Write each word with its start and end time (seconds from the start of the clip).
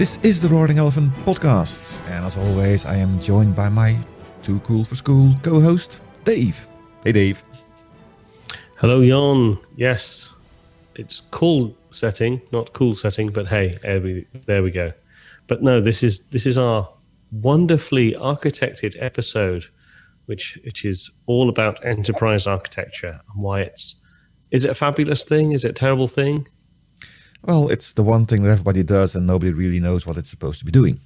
This 0.00 0.18
is 0.22 0.40
the 0.40 0.48
Roaring 0.48 0.78
Elephant 0.78 1.12
podcast, 1.26 1.98
and 2.08 2.24
as 2.24 2.34
always, 2.38 2.86
I 2.86 2.96
am 2.96 3.20
joined 3.20 3.54
by 3.54 3.68
my 3.68 3.98
too 4.42 4.58
cool 4.60 4.82
for 4.82 4.94
school 4.94 5.34
co-host 5.42 6.00
Dave. 6.24 6.66
Hey, 7.04 7.12
Dave. 7.12 7.44
Hello, 8.78 9.04
Jan. 9.06 9.58
Yes, 9.76 10.30
it's 10.94 11.20
cool 11.30 11.76
setting, 11.90 12.40
not 12.50 12.72
cool 12.72 12.94
setting, 12.94 13.28
but 13.28 13.46
hey, 13.46 13.76
there 13.82 14.00
we, 14.00 14.26
there 14.46 14.62
we 14.62 14.70
go. 14.70 14.90
But 15.48 15.62
no, 15.62 15.82
this 15.82 16.02
is 16.02 16.20
this 16.28 16.46
is 16.46 16.56
our 16.56 16.88
wonderfully 17.30 18.12
architected 18.14 18.96
episode, 19.00 19.66
which 20.24 20.58
which 20.64 20.86
is 20.86 21.10
all 21.26 21.50
about 21.50 21.84
enterprise 21.84 22.46
architecture 22.46 23.20
and 23.34 23.42
why 23.42 23.60
it's 23.60 23.96
is 24.50 24.64
it 24.64 24.70
a 24.70 24.74
fabulous 24.74 25.24
thing? 25.24 25.52
Is 25.52 25.64
it 25.64 25.72
a 25.72 25.74
terrible 25.74 26.08
thing? 26.08 26.48
Well, 27.42 27.68
it's 27.70 27.94
the 27.94 28.02
one 28.02 28.26
thing 28.26 28.42
that 28.42 28.50
everybody 28.50 28.82
does, 28.82 29.14
and 29.14 29.26
nobody 29.26 29.52
really 29.52 29.80
knows 29.80 30.06
what 30.06 30.16
it's 30.16 30.30
supposed 30.30 30.58
to 30.58 30.64
be 30.64 30.72
doing. 30.72 31.00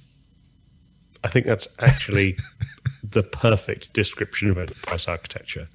I 1.23 1.27
think 1.27 1.45
that's 1.45 1.67
actually 1.79 2.37
the 3.03 3.23
perfect 3.23 3.93
description 3.93 4.49
of 4.49 4.57
enterprise 4.57 5.07
architecture. 5.07 5.67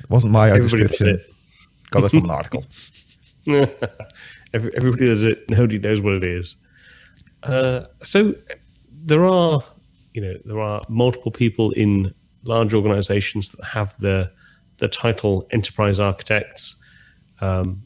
It 0.00 0.10
wasn't 0.10 0.32
my 0.32 0.50
Everybody 0.50 0.88
description. 0.88 1.20
Got 1.90 2.04
it 2.04 2.08
from 2.10 2.24
an 2.24 2.30
article. 2.30 2.64
Everybody 4.54 5.06
does 5.06 5.24
it. 5.24 5.48
Nobody 5.48 5.78
knows 5.78 6.00
what 6.00 6.14
it 6.14 6.24
is. 6.24 6.56
Uh, 7.42 7.84
so 8.02 8.34
there 9.04 9.24
are, 9.24 9.62
you 10.12 10.20
know, 10.20 10.34
there 10.44 10.60
are 10.60 10.82
multiple 10.88 11.30
people 11.30 11.70
in 11.72 12.12
large 12.44 12.74
organizations 12.74 13.50
that 13.50 13.64
have 13.64 13.96
the 13.98 14.30
the 14.78 14.88
title 14.88 15.46
enterprise 15.50 16.00
architects. 16.00 16.76
Um, 17.40 17.82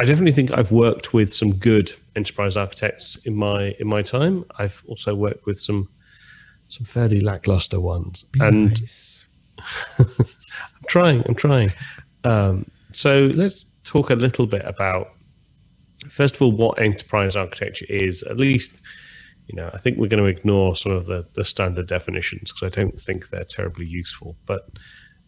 I 0.00 0.04
definitely 0.04 0.32
think 0.32 0.50
I've 0.56 0.72
worked 0.72 1.12
with 1.12 1.34
some 1.34 1.52
good 1.52 1.92
enterprise 2.16 2.56
architects 2.56 3.18
in 3.26 3.36
my 3.36 3.74
in 3.80 3.86
my 3.86 4.00
time. 4.00 4.46
I've 4.58 4.82
also 4.88 5.14
worked 5.14 5.44
with 5.44 5.60
some 5.60 5.90
some 6.68 6.86
fairly 6.86 7.20
lackluster 7.20 7.80
ones, 7.80 8.22
Be 8.32 8.40
and 8.40 8.70
nice. 8.70 9.26
I'm 9.98 10.06
trying. 10.88 11.22
I'm 11.28 11.34
trying. 11.34 11.70
Um, 12.24 12.70
so 12.92 13.30
let's 13.34 13.66
talk 13.84 14.08
a 14.08 14.14
little 14.14 14.46
bit 14.46 14.64
about 14.64 15.08
first 16.08 16.34
of 16.34 16.40
all 16.40 16.52
what 16.52 16.80
enterprise 16.80 17.36
architecture 17.36 17.86
is. 17.90 18.22
At 18.22 18.38
least, 18.38 18.70
you 19.48 19.56
know, 19.56 19.68
I 19.74 19.76
think 19.76 19.98
we're 19.98 20.08
going 20.08 20.24
to 20.24 20.30
ignore 20.30 20.76
some 20.76 20.92
of 20.92 21.04
the 21.04 21.26
the 21.34 21.44
standard 21.44 21.88
definitions 21.88 22.52
because 22.52 22.74
I 22.74 22.80
don't 22.80 22.96
think 22.96 23.28
they're 23.28 23.44
terribly 23.44 23.84
useful. 23.84 24.34
But 24.46 24.62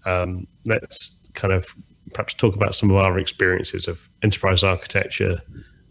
um, 0.06 0.46
let's 0.64 1.28
kind 1.34 1.52
of 1.52 1.66
perhaps 2.14 2.32
talk 2.32 2.54
about 2.54 2.74
some 2.74 2.90
of 2.90 2.96
our 2.96 3.18
experiences 3.18 3.86
of 3.86 4.08
enterprise 4.22 4.62
architecture 4.62 5.40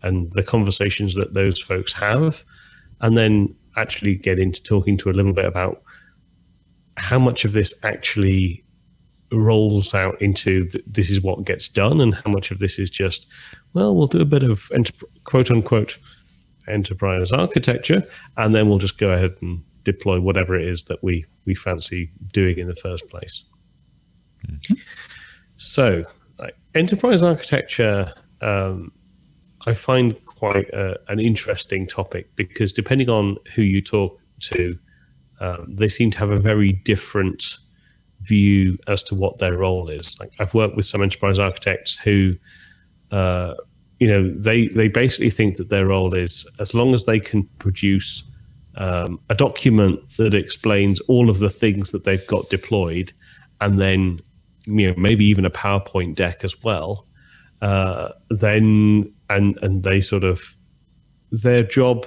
and 0.03 0.31
the 0.33 0.43
conversations 0.43 1.15
that 1.15 1.33
those 1.33 1.59
folks 1.59 1.93
have, 1.93 2.43
and 3.01 3.17
then 3.17 3.55
actually 3.77 4.15
get 4.15 4.39
into 4.39 4.61
talking 4.63 4.97
to 4.97 5.09
a 5.09 5.13
little 5.13 5.33
bit 5.33 5.45
about 5.45 5.81
how 6.97 7.19
much 7.19 7.45
of 7.45 7.53
this 7.53 7.73
actually 7.83 8.63
rolls 9.31 9.93
out 9.93 10.21
into 10.21 10.67
th- 10.67 10.83
this 10.85 11.09
is 11.09 11.21
what 11.21 11.45
gets 11.45 11.69
done, 11.69 12.01
and 12.01 12.15
how 12.15 12.31
much 12.31 12.51
of 12.51 12.59
this 12.59 12.77
is 12.79 12.89
just, 12.89 13.27
well, 13.73 13.95
we'll 13.95 14.07
do 14.07 14.19
a 14.19 14.25
bit 14.25 14.43
of 14.43 14.69
enter- 14.73 14.93
quote 15.23 15.49
unquote 15.51 15.97
enterprise 16.67 17.31
architecture, 17.31 18.03
and 18.37 18.53
then 18.53 18.67
we'll 18.67 18.77
just 18.77 18.97
go 18.97 19.11
ahead 19.11 19.35
and 19.41 19.63
deploy 19.83 20.19
whatever 20.19 20.55
it 20.55 20.67
is 20.67 20.83
that 20.83 21.03
we 21.03 21.25
we 21.45 21.55
fancy 21.55 22.11
doing 22.33 22.57
in 22.59 22.67
the 22.67 22.75
first 22.75 23.07
place. 23.09 23.43
Mm-hmm. 24.47 24.73
So, 25.57 26.03
enterprise 26.75 27.23
architecture, 27.23 28.13
um, 28.41 28.91
I 29.65 29.73
find 29.73 30.15
quite 30.25 30.69
a, 30.69 30.99
an 31.07 31.19
interesting 31.19 31.87
topic 31.87 32.35
because 32.35 32.73
depending 32.73 33.09
on 33.09 33.37
who 33.53 33.61
you 33.61 33.81
talk 33.81 34.19
to, 34.41 34.77
um, 35.39 35.73
they 35.73 35.87
seem 35.87 36.11
to 36.11 36.17
have 36.17 36.31
a 36.31 36.39
very 36.39 36.71
different 36.71 37.57
view 38.21 38.77
as 38.87 39.03
to 39.03 39.15
what 39.15 39.37
their 39.39 39.57
role 39.57 39.89
is. 39.89 40.19
Like 40.19 40.31
I've 40.39 40.53
worked 40.53 40.75
with 40.75 40.85
some 40.85 41.01
enterprise 41.01 41.39
architects 41.39 41.95
who, 41.97 42.35
uh, 43.11 43.55
you 43.99 44.07
know, 44.07 44.33
they 44.35 44.67
they 44.67 44.87
basically 44.87 45.29
think 45.29 45.57
that 45.57 45.69
their 45.69 45.87
role 45.87 46.13
is 46.13 46.45
as 46.59 46.73
long 46.73 46.93
as 46.93 47.05
they 47.05 47.19
can 47.19 47.43
produce 47.59 48.23
um, 48.77 49.19
a 49.29 49.35
document 49.35 49.99
that 50.17 50.33
explains 50.33 50.99
all 51.01 51.29
of 51.29 51.39
the 51.39 51.49
things 51.49 51.91
that 51.91 52.03
they've 52.03 52.25
got 52.27 52.49
deployed, 52.49 53.13
and 53.59 53.79
then 53.79 54.19
you 54.65 54.87
know 54.87 54.93
maybe 54.97 55.25
even 55.25 55.45
a 55.45 55.51
PowerPoint 55.51 56.15
deck 56.15 56.43
as 56.43 56.61
well, 56.63 57.07
uh, 57.61 58.09
then 58.29 59.11
and 59.29 59.57
and 59.61 59.83
they 59.83 60.01
sort 60.01 60.23
of 60.23 60.55
their 61.31 61.63
job 61.63 62.05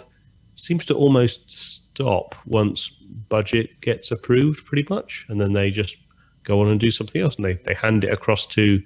seems 0.56 0.84
to 0.86 0.94
almost 0.94 1.50
stop 1.50 2.34
once 2.46 2.90
budget 3.28 3.80
gets 3.80 4.10
approved 4.10 4.64
pretty 4.64 4.86
much 4.88 5.26
and 5.28 5.40
then 5.40 5.52
they 5.52 5.70
just 5.70 5.96
go 6.44 6.60
on 6.60 6.68
and 6.68 6.78
do 6.78 6.90
something 6.90 7.22
else 7.22 7.36
and 7.36 7.44
they, 7.44 7.54
they 7.64 7.74
hand 7.74 8.04
it 8.04 8.12
across 8.12 8.46
to 8.46 8.80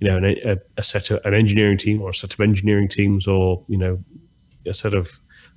you 0.00 0.08
know 0.08 0.16
an, 0.16 0.24
a, 0.24 0.56
a 0.76 0.82
set 0.82 1.10
of 1.10 1.24
an 1.24 1.34
engineering 1.34 1.78
team 1.78 2.00
or 2.00 2.10
a 2.10 2.14
set 2.14 2.32
of 2.32 2.40
engineering 2.40 2.88
teams 2.88 3.26
or 3.26 3.64
you 3.68 3.76
know 3.76 4.02
a 4.66 4.74
set 4.74 4.94
of 4.94 5.12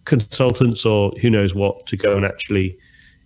consultants 0.06 0.86
or 0.86 1.12
who 1.22 1.30
knows 1.30 1.54
what 1.56 1.86
to 1.86 1.98
go 1.98 2.16
and 2.16 2.26
actually 2.26 2.78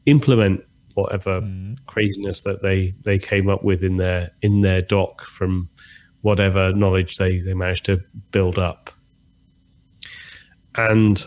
implement 0.05 0.61
whatever 0.93 1.41
mm. 1.41 1.77
craziness 1.87 2.41
that 2.41 2.61
they 2.61 2.93
they 3.03 3.17
came 3.17 3.49
up 3.49 3.63
with 3.63 3.83
in 3.83 3.97
their 3.97 4.31
in 4.41 4.61
their 4.61 4.81
doc 4.81 5.23
from 5.25 5.69
whatever 6.21 6.73
knowledge 6.73 7.17
they 7.17 7.39
they 7.39 7.53
managed 7.53 7.85
to 7.85 8.01
build 8.31 8.57
up 8.57 8.91
and 10.75 11.25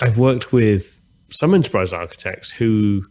i've 0.00 0.18
worked 0.18 0.52
with 0.52 1.00
some 1.30 1.54
enterprise 1.54 1.92
architects 1.92 2.50
who 2.50 3.04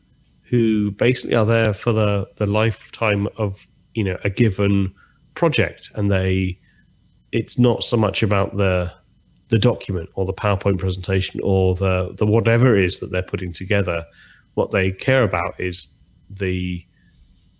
who 0.49 0.91
basically 0.91 1.35
are 1.35 1.45
there 1.45 1.73
for 1.73 1.91
the 1.91 2.27
the 2.37 2.45
lifetime 2.45 3.27
of 3.37 3.67
you 3.93 4.03
know 4.03 4.17
a 4.23 4.29
given 4.29 4.93
project 5.35 5.89
and 5.95 6.11
they 6.11 6.57
it's 7.31 7.57
not 7.57 7.83
so 7.83 7.97
much 7.97 8.21
about 8.21 8.55
the 8.57 8.91
the 9.53 9.59
document 9.59 10.09
or 10.15 10.25
the 10.25 10.33
PowerPoint 10.33 10.79
presentation 10.79 11.39
or 11.43 11.75
the 11.75 12.13
the 12.17 12.25
whatever 12.25 12.75
it 12.75 12.85
is 12.85 12.99
that 12.99 13.11
they're 13.11 13.21
putting 13.21 13.53
together. 13.53 14.03
What 14.55 14.71
they 14.71 14.91
care 14.91 15.21
about 15.21 15.59
is 15.59 15.87
the 16.29 16.85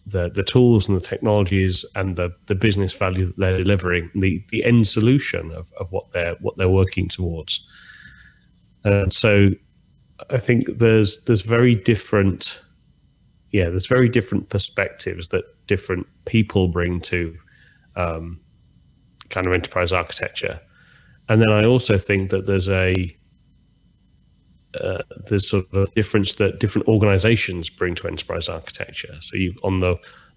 the 0.06 0.30
the 0.30 0.44
tools 0.44 0.88
and 0.88 0.98
the 0.98 1.02
technologies 1.02 1.86
and 1.96 2.16
the 2.18 2.30
the 2.48 2.56
business 2.56 2.94
value 2.94 3.26
that 3.26 3.38
they're 3.38 3.58
delivering, 3.58 4.10
the 4.16 4.44
the 4.50 4.64
end 4.64 4.88
solution 4.88 5.52
of, 5.52 5.72
of 5.80 5.92
what 5.92 6.12
they're 6.12 6.36
what 6.42 6.58
they're 6.58 6.70
working 6.70 7.08
towards. 7.08 7.66
And 8.84 9.14
so 9.14 9.52
I 10.30 10.38
think 10.38 10.78
there's 10.78 11.24
there's 11.24 11.42
very 11.42 11.76
different 11.76 12.60
yeah, 13.52 13.70
there's 13.70 13.88
very 13.88 14.10
different 14.10 14.50
perspectives 14.50 15.30
that 15.30 15.46
different 15.68 16.08
people 16.26 16.68
bring 16.68 17.00
to 17.02 17.38
um, 17.96 18.42
kind 19.30 19.46
of 19.46 19.54
enterprise 19.54 19.92
architecture. 19.92 20.60
And 21.30 21.42
then 21.42 21.50
I 21.50 21.64
also 21.64 21.98
think 21.98 22.32
that 22.32 22.48
there's 22.48 22.68
a 22.68 23.16
uh, 24.82 25.04
there's 25.28 25.50
sort 25.50 25.66
of 25.72 25.84
a 25.84 25.92
difference 25.92 26.36
that 26.36 26.60
different 26.60 26.88
organizations 26.88 27.70
bring 27.70 27.96
to 27.96 28.08
enterprise 28.08 28.50
architecture. 28.50 29.16
So 29.22 29.36
you 29.36 29.54
on 29.64 29.80
the 29.80 29.96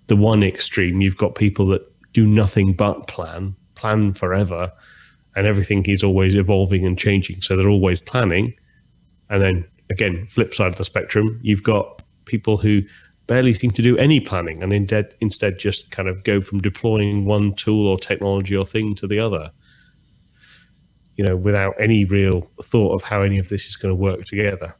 the 0.08 0.16
one 0.16 0.42
extreme, 0.42 1.00
you've 1.00 1.16
got 1.16 1.34
people 1.34 1.66
that 1.68 1.82
do 2.12 2.26
nothing 2.26 2.72
but 2.72 3.08
plan, 3.08 3.56
plan 3.74 4.12
forever, 4.12 4.72
and 5.34 5.46
everything 5.46 5.84
is 5.86 6.04
always 6.04 6.34
evolving 6.34 6.86
and 6.86 6.96
changing. 6.96 7.42
So 7.42 7.56
they're 7.56 7.68
always 7.68 8.00
planning. 8.00 8.54
And 9.28 9.42
then 9.42 9.64
again, 9.90 10.26
flip 10.28 10.54
side 10.54 10.68
of 10.68 10.76
the 10.76 10.84
spectrum, 10.84 11.40
you've 11.42 11.62
got 11.62 12.02
people 12.24 12.56
who 12.56 12.82
barely 13.26 13.52
seem 13.52 13.72
to 13.72 13.82
do 13.82 13.98
any 13.98 14.20
planning 14.20 14.62
and 14.62 14.72
instead 14.72 15.14
instead 15.20 15.58
just 15.58 15.90
kind 15.90 16.08
of 16.08 16.22
go 16.22 16.40
from 16.40 16.60
deploying 16.60 17.24
one 17.24 17.54
tool 17.54 17.88
or 17.88 17.98
technology 17.98 18.56
or 18.56 18.64
thing 18.64 18.94
to 18.94 19.06
the 19.06 19.18
other 19.18 19.50
you 21.16 21.24
know, 21.24 21.36
without 21.36 21.74
any 21.80 22.04
real 22.04 22.48
thought 22.62 22.94
of 22.94 23.02
how 23.02 23.22
any 23.22 23.38
of 23.38 23.48
this 23.48 23.66
is 23.66 23.76
going 23.76 23.90
to 23.90 24.00
work 24.00 24.24
together. 24.24 24.74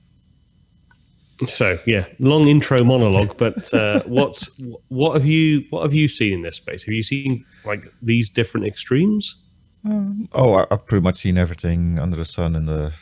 So 1.47 1.79
yeah, 1.87 2.07
long 2.19 2.49
intro 2.49 2.83
monologue, 2.83 3.37
but 3.37 3.73
uh, 3.75 4.03
what's 4.07 4.49
what 4.89 5.15
have 5.15 5.27
you 5.27 5.65
what 5.71 5.83
have 5.83 5.95
you 5.95 6.09
seen 6.09 6.33
in 6.33 6.43
this 6.43 6.57
space? 6.57 6.83
Have 6.85 6.95
you 6.95 7.03
seen 7.03 7.45
like 7.65 7.93
these 8.01 8.31
different 8.31 8.67
extremes? 8.67 9.37
Um, 9.85 10.29
oh, 10.33 10.67
I've 10.71 10.87
pretty 10.87 11.03
much 11.03 11.19
seen 11.19 11.37
everything 11.37 11.99
under 11.99 12.17
the 12.17 12.25
sun 12.25 12.57
in 12.57 12.67
the 12.67 12.93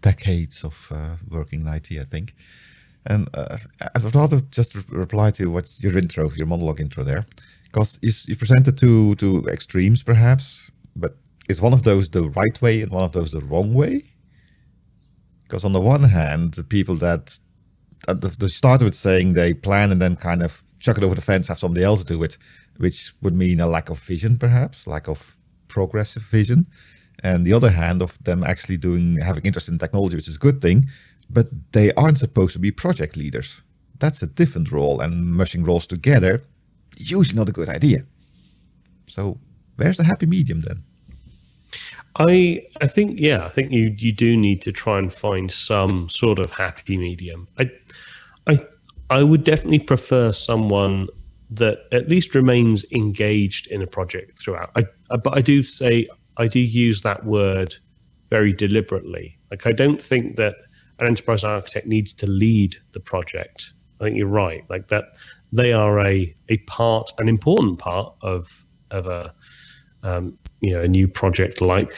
decades 0.00 0.64
of 0.64 0.88
uh, 0.90 1.16
working 1.28 1.60
in 1.62 1.68
IT, 1.68 1.90
I 2.00 2.04
think. 2.04 2.34
And 3.06 3.28
uh, 3.34 3.58
I'd 3.94 4.14
rather 4.14 4.40
just 4.50 4.74
re- 4.74 4.84
reply 4.88 5.32
to 5.32 5.50
what 5.50 5.70
your 5.80 5.96
intro, 5.98 6.30
your 6.30 6.46
monologue 6.46 6.80
intro 6.80 7.02
there, 7.02 7.26
because 7.64 7.98
you, 8.02 8.12
you 8.26 8.36
presented 8.36 8.78
two 8.78 9.16
two 9.16 9.46
extremes, 9.48 10.02
perhaps, 10.02 10.70
but 10.96 11.16
is 11.50 11.60
one 11.60 11.74
of 11.74 11.82
those 11.82 12.08
the 12.08 12.30
right 12.30 12.62
way 12.62 12.80
and 12.82 12.90
one 12.92 13.04
of 13.04 13.12
those 13.12 13.32
the 13.32 13.40
wrong 13.40 13.74
way? 13.74 14.04
Because 15.42 15.64
on 15.64 15.72
the 15.72 15.80
one 15.80 16.04
hand, 16.04 16.54
the 16.54 16.64
people 16.64 16.94
that 16.96 17.38
started 18.46 18.84
with 18.84 18.94
saying 18.94 19.32
they 19.32 19.52
plan 19.52 19.90
and 19.92 20.00
then 20.00 20.16
kind 20.16 20.42
of 20.42 20.64
chuck 20.78 20.96
it 20.96 21.04
over 21.04 21.14
the 21.14 21.20
fence, 21.20 21.48
have 21.48 21.58
somebody 21.58 21.84
else 21.84 22.04
do 22.04 22.22
it, 22.22 22.38
which 22.78 23.12
would 23.20 23.36
mean 23.36 23.60
a 23.60 23.66
lack 23.66 23.90
of 23.90 23.98
vision, 23.98 24.38
perhaps, 24.38 24.86
lack 24.86 25.08
of 25.08 25.36
progressive 25.68 26.22
vision. 26.22 26.66
And 27.22 27.44
the 27.44 27.52
other 27.52 27.70
hand 27.70 28.00
of 28.00 28.16
them 28.24 28.42
actually 28.42 28.78
doing 28.78 29.18
having 29.18 29.44
interest 29.44 29.68
in 29.68 29.78
technology, 29.78 30.16
which 30.16 30.28
is 30.28 30.36
a 30.36 30.46
good 30.46 30.62
thing, 30.62 30.86
but 31.28 31.48
they 31.72 31.92
aren't 31.94 32.18
supposed 32.18 32.54
to 32.54 32.58
be 32.58 32.70
project 32.70 33.16
leaders. 33.16 33.60
That's 33.98 34.22
a 34.22 34.26
different 34.26 34.72
role, 34.72 35.00
and 35.02 35.34
mushing 35.34 35.64
roles 35.64 35.86
together, 35.86 36.40
usually 36.96 37.36
not 37.36 37.50
a 37.50 37.52
good 37.52 37.68
idea. 37.68 38.06
So, 39.06 39.38
where's 39.76 39.98
the 39.98 40.04
happy 40.04 40.26
medium 40.26 40.62
then? 40.62 40.82
I 42.16 42.62
I 42.80 42.86
think 42.86 43.20
yeah, 43.20 43.44
I 43.44 43.48
think 43.48 43.70
you 43.72 43.94
you 43.96 44.12
do 44.12 44.36
need 44.36 44.60
to 44.62 44.72
try 44.72 44.98
and 44.98 45.12
find 45.12 45.50
some 45.50 46.08
sort 46.08 46.38
of 46.38 46.50
happy 46.50 46.96
medium. 46.96 47.46
I 47.58 47.70
I 48.46 48.58
I 49.10 49.22
would 49.22 49.44
definitely 49.44 49.78
prefer 49.80 50.32
someone 50.32 51.08
that 51.50 51.78
at 51.92 52.08
least 52.08 52.34
remains 52.34 52.84
engaged 52.92 53.66
in 53.68 53.82
a 53.82 53.86
project 53.86 54.38
throughout. 54.38 54.70
I, 54.76 55.16
but 55.16 55.36
I 55.36 55.40
do 55.40 55.62
say 55.62 56.06
I 56.36 56.46
do 56.46 56.60
use 56.60 57.02
that 57.02 57.24
word 57.24 57.74
very 58.30 58.52
deliberately. 58.52 59.38
Like 59.50 59.66
I 59.66 59.72
don't 59.72 60.02
think 60.02 60.36
that 60.36 60.54
an 60.98 61.06
enterprise 61.06 61.44
architect 61.44 61.86
needs 61.86 62.12
to 62.14 62.26
lead 62.26 62.76
the 62.92 63.00
project. 63.00 63.72
I 64.00 64.04
think 64.04 64.16
you're 64.16 64.26
right. 64.26 64.64
Like 64.68 64.88
that, 64.88 65.16
they 65.52 65.72
are 65.72 66.00
a 66.00 66.34
a 66.48 66.58
part, 66.58 67.12
an 67.18 67.28
important 67.28 67.78
part 67.78 68.14
of 68.22 68.48
of 68.90 69.06
a 69.06 69.34
um, 70.02 70.38
you 70.60 70.72
know 70.72 70.82
a 70.82 70.88
new 70.88 71.08
project 71.08 71.60
like 71.60 71.92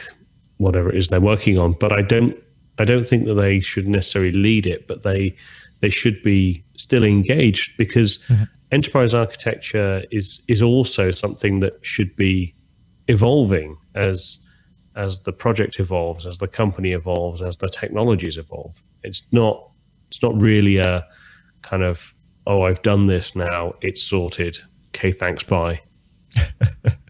whatever 0.57 0.89
it 0.89 0.97
is 0.97 1.07
they're 1.07 1.21
working 1.21 1.59
on. 1.59 1.73
But 1.73 1.91
I 1.93 2.01
don't 2.01 2.35
I 2.79 2.85
don't 2.85 3.05
think 3.05 3.25
that 3.25 3.35
they 3.35 3.59
should 3.59 3.87
necessarily 3.87 4.31
lead 4.31 4.65
it, 4.65 4.87
but 4.87 5.03
they 5.03 5.35
they 5.81 5.89
should 5.89 6.21
be 6.23 6.63
still 6.77 7.03
engaged 7.03 7.71
because 7.77 8.19
mm-hmm. 8.29 8.43
enterprise 8.71 9.13
architecture 9.13 10.03
is 10.11 10.41
is 10.47 10.61
also 10.61 11.11
something 11.11 11.59
that 11.59 11.73
should 11.85 12.15
be 12.15 12.55
evolving 13.07 13.77
as 13.95 14.37
as 14.95 15.19
the 15.21 15.33
project 15.33 15.79
evolves, 15.79 16.25
as 16.25 16.37
the 16.37 16.47
company 16.47 16.91
evolves, 16.91 17.41
as 17.41 17.57
the 17.57 17.69
technologies 17.69 18.37
evolve. 18.37 18.81
It's 19.03 19.23
not 19.31 19.69
it's 20.09 20.21
not 20.21 20.35
really 20.35 20.77
a 20.77 21.05
kind 21.61 21.83
of 21.83 22.13
oh 22.47 22.63
I've 22.63 22.81
done 22.81 23.07
this 23.07 23.35
now, 23.35 23.73
it's 23.81 24.01
sorted. 24.01 24.57
Okay, 24.89 25.11
thanks, 25.11 25.43
bye. 25.43 25.81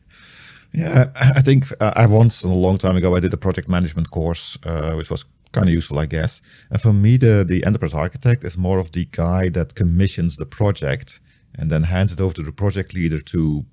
yeah, 0.73 1.09
I 1.15 1.41
think 1.41 1.71
uh, 1.79 1.93
I 1.95 2.05
once 2.07 2.43
a 2.43 2.47
long 2.47 2.77
time 2.77 2.97
ago 2.97 3.15
I 3.15 3.19
did 3.19 3.33
a 3.33 3.37
project 3.37 3.69
management 3.69 4.09
course, 4.09 4.57
uh, 4.63 4.93
which 4.93 5.09
was 5.09 5.25
kind 5.51 5.67
of 5.67 5.73
useful, 5.73 5.99
I 5.99 6.07
guess. 6.07 6.41
And 6.71 6.81
for 6.81 6.93
me, 6.93 7.17
the 7.17 7.45
the 7.47 7.63
enterprise 7.65 7.93
architect 7.93 8.43
is 8.43 8.57
more 8.57 8.79
of 8.79 8.91
the 8.91 9.05
guy 9.11 9.49
that 9.49 9.75
commissions 9.75 10.37
the 10.37 10.45
project 10.45 11.19
and 11.59 11.69
then 11.69 11.83
hands 11.83 12.11
it 12.11 12.19
over 12.19 12.33
to 12.33 12.41
the 12.41 12.51
project 12.51 12.93
leader 12.93 13.19
to 13.19 13.65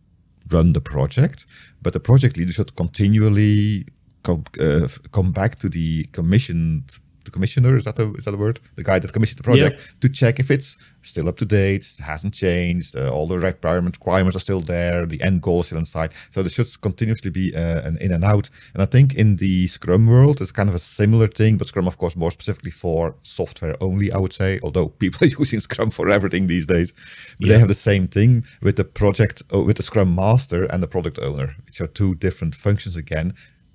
run 0.50 0.72
the 0.72 0.80
project. 0.80 1.46
But 1.82 1.92
the 1.94 2.00
project 2.00 2.36
leader 2.36 2.52
should 2.52 2.76
continually 2.76 3.86
come, 4.22 4.44
uh, 4.60 4.88
come 5.12 5.32
back 5.32 5.58
to 5.60 5.68
the 5.68 6.04
commissioned 6.12 6.98
the 7.30 7.36
commissioner 7.36 7.76
is 7.76 7.84
that 7.84 7.98
a, 7.98 8.12
is 8.14 8.24
that 8.24 8.34
a 8.34 8.36
word? 8.36 8.60
The 8.76 8.84
guy 8.84 8.98
that 8.98 9.12
commissioned 9.12 9.38
the 9.38 9.44
project 9.44 9.78
yeah. 9.78 9.86
to 10.00 10.08
check 10.08 10.40
if 10.40 10.50
it's 10.50 10.78
still 11.02 11.28
up 11.28 11.36
to 11.38 11.46
date 11.46 11.86
hasn't 11.98 12.34
changed 12.34 12.94
uh, 12.94 13.10
all 13.10 13.26
the 13.26 13.38
requirements 13.38 13.98
requirements 13.98 14.36
are 14.36 14.40
still 14.40 14.60
there 14.60 15.06
the 15.06 15.22
end 15.22 15.42
goal 15.42 15.60
is 15.60 15.66
still 15.66 15.78
inside. 15.78 16.12
So 16.32 16.42
there 16.42 16.50
should 16.50 16.68
continuously 16.80 17.30
be 17.30 17.54
uh, 17.54 17.80
an 17.82 17.96
in 17.98 18.12
and 18.12 18.24
out. 18.24 18.50
And 18.74 18.82
i 18.82 18.86
think 18.86 19.14
in 19.14 19.36
the 19.36 19.66
scrum 19.66 20.06
world 20.06 20.40
it's 20.40 20.52
kind 20.52 20.68
of 20.68 20.74
a 20.74 20.78
similar 20.78 21.26
thing 21.26 21.56
but 21.56 21.68
scrum 21.68 21.86
of 21.86 21.98
course 21.98 22.16
more 22.16 22.30
specifically 22.30 22.70
for 22.70 23.14
software 23.22 23.76
only 23.80 24.12
i 24.12 24.18
would 24.18 24.32
say 24.32 24.60
although 24.62 24.88
people 24.88 25.26
are 25.26 25.30
using 25.38 25.60
scrum 25.60 25.90
for 25.90 26.08
everything 26.10 26.46
these 26.46 26.66
days. 26.66 26.92
But 27.38 27.46
yeah. 27.46 27.54
they 27.54 27.58
have 27.58 27.68
the 27.68 27.74
same 27.74 28.08
thing 28.08 28.44
with 28.62 28.76
the 28.76 28.84
project 28.84 29.42
uh, 29.54 29.62
with 29.62 29.76
the 29.76 29.82
scrum 29.82 30.14
master 30.14 30.64
and 30.64 30.82
the 30.82 30.88
product 30.88 31.18
owner. 31.18 31.54
Which 31.66 31.80
are 31.80 31.86
two 31.86 32.14
different 32.16 32.54
functions 32.54 32.96
again 32.96 33.34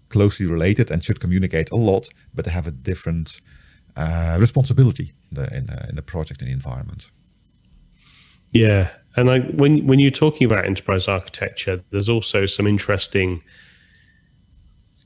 closely 0.09 0.45
related 0.45 0.91
and 0.91 1.03
should 1.03 1.19
communicate 1.19 1.71
a 1.71 1.75
lot, 1.75 2.07
but 2.33 2.45
they 2.45 2.51
have 2.51 2.67
a 2.67 2.71
different 2.71 3.41
uh, 3.95 4.37
responsibility 4.39 5.13
in 5.31 5.35
the, 5.35 5.57
in, 5.57 5.69
uh, 5.69 5.85
in 5.89 5.95
the 5.95 6.01
project 6.01 6.41
and 6.41 6.49
the 6.49 6.53
environment. 6.53 7.09
Yeah, 8.51 8.89
and 9.17 9.29
I, 9.29 9.39
when 9.39 9.85
when 9.85 9.99
you're 9.99 10.11
talking 10.11 10.45
about 10.45 10.65
enterprise 10.65 11.07
architecture, 11.09 11.83
there's 11.91 12.07
also 12.07 12.45
some 12.45 12.67
interesting 12.67 13.41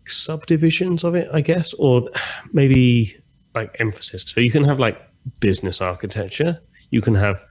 subdivisions 0.07 1.03
of 1.03 1.15
it, 1.15 1.27
I 1.33 1.41
guess, 1.41 1.73
or 1.73 2.09
maybe 2.51 3.17
like 3.55 3.75
emphasis. 3.79 4.23
So 4.27 4.39
you 4.39 4.51
can 4.51 4.63
have 4.63 4.79
like 4.79 4.99
business 5.39 5.81
architecture, 5.81 6.59
you 6.91 7.01
can 7.01 7.15
have 7.15 7.43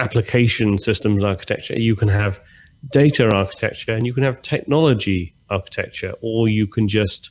application 0.00 0.78
systems 0.78 1.24
architecture, 1.24 1.78
you 1.78 1.96
can 1.96 2.08
have 2.08 2.40
data 2.90 3.34
architecture, 3.34 3.92
and 3.92 4.06
you 4.06 4.12
can 4.12 4.24
have 4.24 4.42
technology 4.42 5.34
architecture, 5.50 6.14
or 6.20 6.48
you 6.48 6.66
can 6.66 6.88
just 6.88 7.30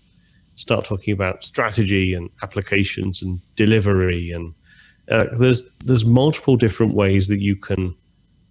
start 0.55 0.85
talking 0.85 1.13
about 1.13 1.43
strategy 1.43 2.13
and 2.13 2.29
applications 2.41 3.21
and 3.21 3.41
delivery 3.55 4.31
and 4.31 4.53
uh, 5.11 5.25
there's 5.37 5.65
there's 5.83 6.05
multiple 6.05 6.55
different 6.55 6.93
ways 6.93 7.27
that 7.27 7.41
you 7.41 7.57
can 7.57 7.93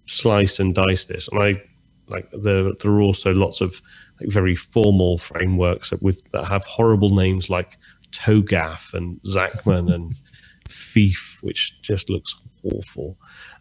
slice 0.05 0.59
and 0.59 0.75
dice 0.75 1.07
this 1.07 1.27
and 1.29 1.41
i 1.41 1.61
like 2.07 2.29
there 2.31 2.71
there 2.79 2.91
are 2.91 3.01
also 3.01 3.33
lots 3.33 3.59
of 3.59 3.81
like 4.19 4.29
very 4.29 4.55
formal 4.55 5.17
frameworks 5.17 5.89
that 5.89 6.01
with 6.01 6.21
that 6.31 6.45
have 6.45 6.63
horrible 6.65 7.09
names 7.09 7.49
like 7.49 7.77
TOGAF 8.11 8.93
and 8.93 9.19
Zachman 9.23 9.93
and 9.93 10.15
FEAF, 10.69 11.41
which 11.41 11.79
just 11.81 12.09
looks 12.09 12.35
awful. 12.63 13.17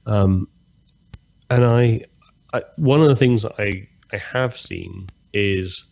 Um, 0.07 0.49
and 1.51 1.65
I, 1.65 2.05
I, 2.53 2.63
one 2.77 3.03
of 3.03 3.09
the 3.09 3.17
things 3.17 3.45
I 3.45 3.89
I 4.13 4.17
have 4.19 4.57
seen 4.57 5.09
is 5.33 5.85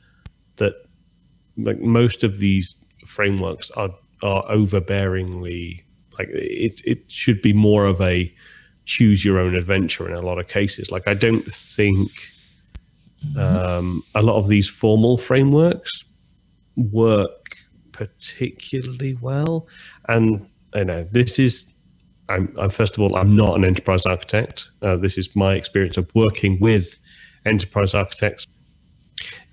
like 1.56 1.80
most 1.80 2.24
of 2.24 2.38
these 2.38 2.74
frameworks 3.06 3.70
are 3.72 3.90
are 4.22 4.44
overbearingly 4.44 5.82
like 6.18 6.28
it 6.28 6.80
it 6.84 7.10
should 7.10 7.42
be 7.42 7.52
more 7.52 7.86
of 7.86 8.00
a 8.00 8.32
choose 8.84 9.24
your 9.24 9.38
own 9.38 9.54
adventure 9.54 10.08
in 10.08 10.14
a 10.14 10.20
lot 10.20 10.38
of 10.38 10.48
cases. 10.48 10.90
Like 10.90 11.06
I 11.06 11.14
don't 11.14 11.44
think 11.52 12.10
um, 13.38 14.02
a 14.14 14.22
lot 14.22 14.36
of 14.36 14.48
these 14.48 14.68
formal 14.68 15.16
frameworks 15.16 16.04
work 16.76 17.56
particularly 17.92 19.14
well. 19.20 19.68
And 20.08 20.48
you 20.74 20.84
know, 20.84 21.06
this 21.10 21.38
is 21.38 21.66
I'm, 22.28 22.54
I'm 22.58 22.70
first 22.70 22.94
of 22.94 23.00
all 23.00 23.16
I'm 23.16 23.36
not 23.36 23.56
an 23.56 23.64
enterprise 23.64 24.04
architect. 24.06 24.68
Uh, 24.82 24.96
this 24.96 25.18
is 25.18 25.34
my 25.36 25.54
experience 25.54 25.96
of 25.96 26.10
working 26.14 26.58
with 26.60 26.98
enterprise 27.44 27.94
architects 27.94 28.46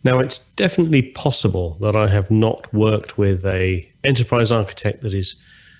now, 0.03 0.19
it's 0.19 0.39
definitely 0.39 1.01
possible 1.01 1.77
that 1.81 1.95
I 1.95 2.07
have 2.07 2.31
not 2.31 2.73
worked 2.73 3.17
with 3.17 3.45
a 3.45 3.89
enterprise 4.03 4.51
architect 4.51 5.01
that 5.01 5.13
is 5.13 5.35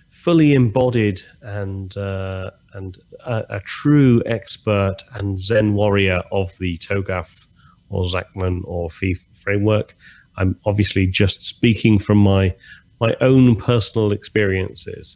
fully 0.10 0.53
embodied 0.53 1.22
and 1.41 1.96
uh, 1.96 2.51
and 2.74 2.98
a, 3.25 3.46
a, 3.50 3.60
true 3.62 4.22
expert 4.25 4.98
and 5.13 5.39
Zen 5.39 5.74
warrior 5.74 6.22
of 6.31 6.51
the 6.60 6.77
TOGAF 6.79 7.48
or 7.89 8.05
Zachman 8.08 8.62
or 8.65 8.89
FEAF 8.89 9.25
framework. 9.34 9.96
I'm 10.36 10.60
obviously 10.65 11.08
just 11.08 11.46
speaking 11.46 11.98
from 11.98 12.17
my 12.17 12.53
my 13.00 13.15
own 13.22 13.55
personal 13.55 14.12
experiences, 14.12 15.15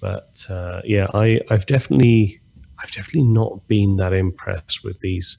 but 0.00 0.46
uh, 0.48 0.80
yeah, 0.84 1.08
I, 1.12 1.40
I've 1.50 1.66
definitely 1.66 2.40
I've 2.82 2.92
definitely 2.92 3.24
not 3.24 3.68
been 3.68 3.96
that 3.96 4.14
impressed 4.14 4.82
with 4.82 5.00
these 5.00 5.36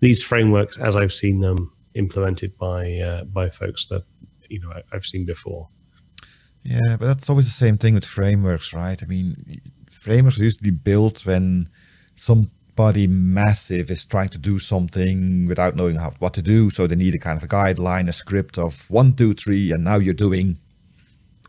these 0.00 0.22
frameworks 0.22 0.76
as 0.76 0.96
I've 0.96 1.14
seen 1.14 1.40
them 1.40 1.72
implemented 1.94 2.56
by 2.58 2.98
uh, 2.98 3.24
by 3.24 3.48
folks 3.48 3.86
that 3.86 4.04
you 4.48 4.60
know 4.60 4.72
I've 4.92 5.04
seen 5.04 5.24
before. 5.24 5.68
Yeah, 6.62 6.96
but 6.98 7.06
that's 7.06 7.28
always 7.28 7.46
the 7.46 7.52
same 7.52 7.76
thing 7.76 7.94
with 7.94 8.04
frameworks, 8.04 8.72
right? 8.72 9.02
I 9.02 9.06
mean, 9.06 9.34
frameworks 9.90 10.38
are 10.38 10.44
usually 10.44 10.70
built 10.70 11.26
when 11.26 11.68
somebody 12.14 13.08
massive 13.08 13.90
is 13.90 14.04
trying 14.04 14.28
to 14.28 14.38
do 14.38 14.60
something 14.60 15.46
without 15.46 15.74
knowing 15.74 15.96
how 15.96 16.12
what 16.20 16.34
to 16.34 16.42
do, 16.42 16.70
so 16.70 16.86
they 16.86 16.94
need 16.94 17.14
a 17.14 17.18
kind 17.18 17.36
of 17.36 17.42
a 17.42 17.48
guideline, 17.48 18.08
a 18.08 18.12
script 18.12 18.58
of 18.58 18.88
one, 18.90 19.14
two, 19.14 19.34
three, 19.34 19.72
and 19.72 19.82
now 19.82 19.96
you're 19.96 20.14
doing 20.14 20.58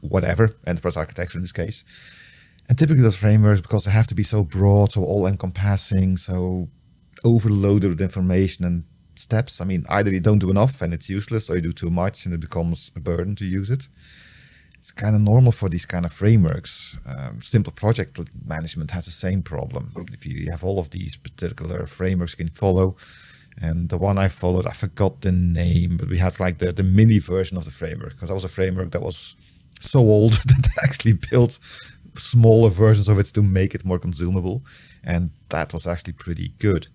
whatever 0.02 0.56
enterprise 0.66 0.98
architecture 0.98 1.38
in 1.38 1.44
this 1.44 1.52
case. 1.52 1.84
And 2.70 2.78
typically 2.78 3.04
those 3.04 3.16
frameworks, 3.16 3.62
because 3.62 3.86
they 3.86 3.92
have 3.92 4.08
to 4.08 4.16
be 4.16 4.24
so 4.24 4.44
broad, 4.44 4.94
so 4.94 5.04
all 5.04 5.28
encompassing, 5.28 6.18
so 6.18 6.70
overloaded 7.24 7.90
with 7.90 8.02
information 8.02 8.66
and 8.66 8.84
steps. 9.20 9.62
I 9.62 9.66
mean, 9.66 9.86
either 9.90 10.12
you 10.12 10.20
don't 10.20 10.40
do 10.40 10.50
enough 10.50 10.82
and 10.82 10.94
it's 10.94 11.10
useless, 11.10 11.50
or 11.50 11.56
you 11.56 11.62
do 11.62 11.74
too 11.74 11.90
much 11.90 12.26
and 12.26 12.34
it 12.34 12.40
becomes 12.40 12.92
a 12.96 13.00
burden 13.00 13.36
to 13.38 13.46
use 13.46 13.70
it. 13.70 13.88
It's 14.78 14.92
kind 14.92 15.16
of 15.16 15.22
normal 15.22 15.54
for 15.54 15.70
these 15.70 15.86
kind 15.86 16.06
of 16.06 16.12
frameworks. 16.12 17.00
Um, 17.06 17.42
simple 17.42 17.72
project 17.72 18.20
management 18.46 18.92
has 18.92 19.06
the 19.06 19.12
same 19.12 19.42
problem. 19.42 19.92
If 20.12 20.26
you 20.26 20.52
have 20.52 20.64
all 20.64 20.78
of 20.80 20.90
these 20.90 21.16
particular 21.16 21.86
frameworks 21.86 22.34
you 22.38 22.46
can 22.46 22.54
follow, 22.54 22.98
and 23.62 23.88
the 23.88 23.98
one 23.98 24.18
I 24.18 24.28
followed, 24.28 24.66
I 24.66 24.74
forgot 24.74 25.22
the 25.22 25.32
name, 25.32 25.98
but 25.98 26.10
we 26.10 26.18
had 26.18 26.40
like 26.40 26.58
the, 26.58 26.74
the 26.74 26.84
mini 26.84 27.20
version 27.20 27.56
of 27.56 27.66
the 27.66 27.72
framework 27.72 28.14
because 28.14 28.30
that 28.30 28.36
was 28.36 28.44
a 28.44 28.50
framework 28.50 28.92
that 28.92 29.02
was 29.02 29.36
so 29.80 30.00
old 30.00 30.34
that 30.48 30.64
they 30.64 30.84
actually 30.84 31.14
built 31.14 31.60
smaller 32.18 32.70
versions 32.70 33.08
of 33.08 33.20
it 33.20 33.28
to 33.28 33.42
make 33.42 33.76
it 33.76 33.86
more 33.86 34.00
consumable. 34.00 34.64
And 35.04 35.30
that 35.50 35.72
was 35.74 35.88
actually 35.88 36.14
pretty 36.14 36.50
good 36.60 36.88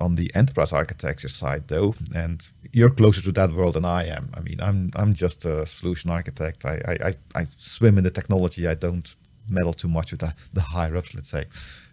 on 0.00 0.14
the 0.16 0.34
enterprise 0.34 0.72
architecture 0.72 1.28
side 1.28 1.68
though 1.68 1.94
and 2.14 2.48
you're 2.72 2.90
closer 2.90 3.20
to 3.20 3.32
that 3.32 3.52
world 3.52 3.74
than 3.74 3.84
i 3.84 4.04
am 4.04 4.30
i 4.34 4.40
mean 4.40 4.58
i'm 4.60 4.90
i'm 4.96 5.12
just 5.12 5.44
a 5.44 5.66
solution 5.66 6.10
architect 6.10 6.64
i 6.64 6.80
i 7.08 7.40
i 7.40 7.46
swim 7.58 7.98
in 7.98 8.04
the 8.04 8.10
technology 8.10 8.66
i 8.66 8.74
don't 8.74 9.16
meddle 9.50 9.72
too 9.72 9.88
much 9.88 10.12
with 10.12 10.20
the, 10.20 10.34
the 10.52 10.60
higher 10.60 10.96
ups, 10.96 11.14
let's 11.14 11.28
say. 11.28 11.44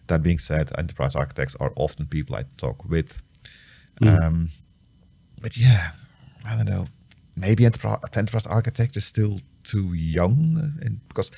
That 0.07 0.23
being 0.23 0.39
said, 0.39 0.71
enterprise 0.77 1.15
architects 1.15 1.55
are 1.59 1.73
often 1.75 2.05
people 2.05 2.35
I 2.35 2.45
talk 2.57 2.85
with. 2.85 3.21
Mm. 4.01 4.23
Um, 4.23 4.49
but 5.41 5.57
yeah, 5.57 5.91
I 6.45 6.55
don't 6.55 6.69
know. 6.69 6.85
Maybe 7.35 7.65
enterprise, 7.65 7.99
enterprise 8.15 8.47
architecture 8.47 8.99
is 8.99 9.05
still 9.05 9.39
too 9.63 9.93
young, 9.93 10.73
and 10.81 10.99
because 11.09 11.29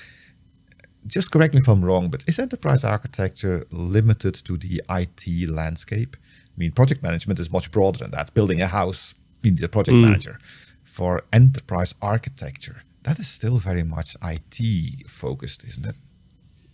just 1.08 1.32
correct 1.32 1.54
me 1.54 1.62
if 1.62 1.68
I'm 1.68 1.84
wrong, 1.84 2.10
but 2.10 2.24
is 2.28 2.38
enterprise 2.38 2.84
architecture 2.84 3.66
limited 3.72 4.36
to 4.46 4.58
the 4.58 4.82
IT 4.90 5.50
landscape? 5.50 6.16
I 6.60 6.64
mean, 6.64 6.72
project 6.74 7.02
management 7.02 7.40
is 7.40 7.50
much 7.50 7.72
broader 7.72 8.00
than 8.00 8.12
that. 8.12 8.34
Building 8.34 8.62
a 8.62 8.68
house, 8.68 9.16
you 9.44 9.52
need 9.52 9.64
a 9.64 9.70
project 9.70 9.96
mm. 9.96 10.04
manager. 10.04 10.40
For 10.84 11.24
enterprise 11.32 11.96
architecture, 12.02 12.82
that 13.04 13.18
is 13.18 13.30
still 13.30 13.58
very 13.60 13.84
much 13.84 14.18
IT 14.22 15.08
focused, 15.08 15.64
isn't 15.64 15.86
it? 15.86 15.96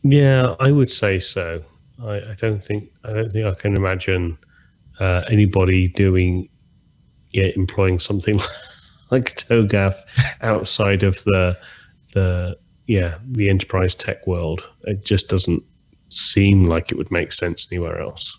Yeah, 0.01 0.55
I 0.59 0.71
would 0.71 0.89
say 0.89 1.19
so. 1.19 1.61
I, 2.01 2.15
I 2.15 2.35
don't 2.35 2.65
think 2.65 2.89
I 3.03 3.13
don't 3.13 3.31
think 3.31 3.45
I 3.45 3.53
can 3.53 3.75
imagine 3.75 4.39
uh, 4.99 5.21
anybody 5.29 5.89
doing, 5.89 6.49
yeah, 7.29 7.51
employing 7.55 7.99
something 7.99 8.39
like 9.11 9.37
TOGAF 9.37 9.95
outside 10.41 11.03
of 11.03 11.23
the 11.25 11.55
the 12.13 12.57
yeah 12.87 13.19
the 13.29 13.49
enterprise 13.49 13.93
tech 13.93 14.25
world. 14.25 14.67
It 14.85 15.05
just 15.05 15.27
doesn't 15.27 15.61
seem 16.09 16.65
like 16.65 16.91
it 16.91 16.97
would 16.97 17.11
make 17.11 17.31
sense 17.31 17.67
anywhere 17.71 18.01
else. 18.01 18.35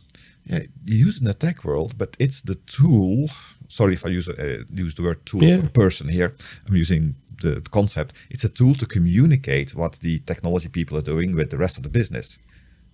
Yeah, 0.46 0.60
you 0.84 0.96
use 1.06 1.18
in 1.18 1.26
the 1.26 1.34
tech 1.34 1.64
world, 1.64 1.98
but 1.98 2.16
it's 2.20 2.42
the 2.42 2.54
tool. 2.54 3.28
Sorry 3.68 3.94
if 3.94 4.06
I 4.06 4.10
use 4.10 4.28
uh, 4.28 4.62
use 4.72 4.94
the 4.94 5.02
word 5.02 5.26
tool 5.26 5.42
yeah. 5.42 5.60
for 5.60 5.68
person 5.68 6.08
here. 6.08 6.36
I'm 6.68 6.76
using 6.76 7.16
the, 7.42 7.60
the 7.60 7.70
concept. 7.70 8.14
It's 8.30 8.44
a 8.44 8.48
tool 8.48 8.74
to 8.76 8.86
communicate 8.86 9.74
what 9.74 9.94
the 10.00 10.20
technology 10.20 10.68
people 10.68 10.96
are 10.96 11.02
doing 11.02 11.34
with 11.34 11.50
the 11.50 11.58
rest 11.58 11.76
of 11.76 11.82
the 11.82 11.88
business. 11.88 12.38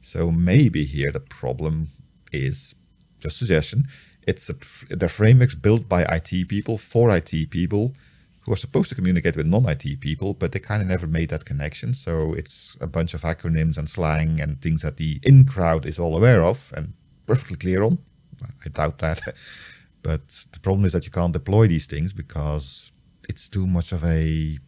So 0.01 0.31
maybe 0.31 0.85
here 0.85 1.13
the 1.13 1.21
problem 1.21 1.91
is 2.33 2.75
just 3.21 3.37
a 3.37 3.45
suggestion. 3.45 3.87
It's 4.27 4.49
a, 4.49 4.55
the 4.89 5.09
frameworks 5.09 5.55
built 5.55 5.89
by 5.89 6.03
IT 6.05 6.49
people 6.49 6.79
for 6.79 7.15
IT 7.15 7.51
people 7.51 7.95
who 8.45 8.53
are 8.53 8.57
supposed 8.57 8.89
to 8.89 8.95
communicate 8.95 9.37
with 9.37 9.47
non-IT 9.47 10.01
people, 10.01 10.35
but 10.35 10.51
they 10.51 10.59
kind 10.59 10.83
of 10.83 10.89
never 10.89 11.07
made 11.07 11.29
that 11.29 11.45
connection. 11.45 11.95
So 11.95 12.33
it's 12.33 12.77
a 12.81 12.87
bunch 12.87 13.15
of 13.15 13.23
acronyms 13.23 13.79
and 13.79 13.89
slang 13.89 14.41
and 14.41 14.61
things 14.61 14.83
that 14.83 14.97
the 14.97 15.21
in 15.23 15.45
crowd 15.45 15.87
is 15.87 15.99
all 15.99 16.17
aware 16.17 16.43
of 16.43 16.73
and 16.77 16.95
perfectly 17.33 17.57
clear 17.57 17.83
on. 17.83 17.99
I 18.65 18.69
doubt 18.69 18.99
that. 18.99 19.21
but 20.03 20.29
the 20.53 20.61
problem 20.61 20.85
is 20.85 20.93
that 20.93 21.07
you 21.07 21.11
can't 21.11 21.33
deploy 21.33 21.67
these 21.67 21.87
things 21.87 22.13
because 22.13 22.93
it's 23.29 23.49
too 23.49 23.67
much 23.67 23.93
of 23.93 24.05
a 24.05 24.59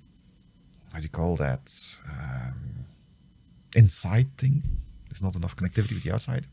how 0.92 0.99
do 1.00 1.02
you 1.02 1.11
call 1.11 1.37
that 1.37 1.66
um, 2.11 2.87
inside 3.76 4.28
thing. 4.38 4.62
There's 5.09 5.23
not 5.23 5.35
enough 5.35 5.56
connectivity 5.56 5.92
with 5.94 6.04
the 6.04 6.12
outside. 6.14 6.47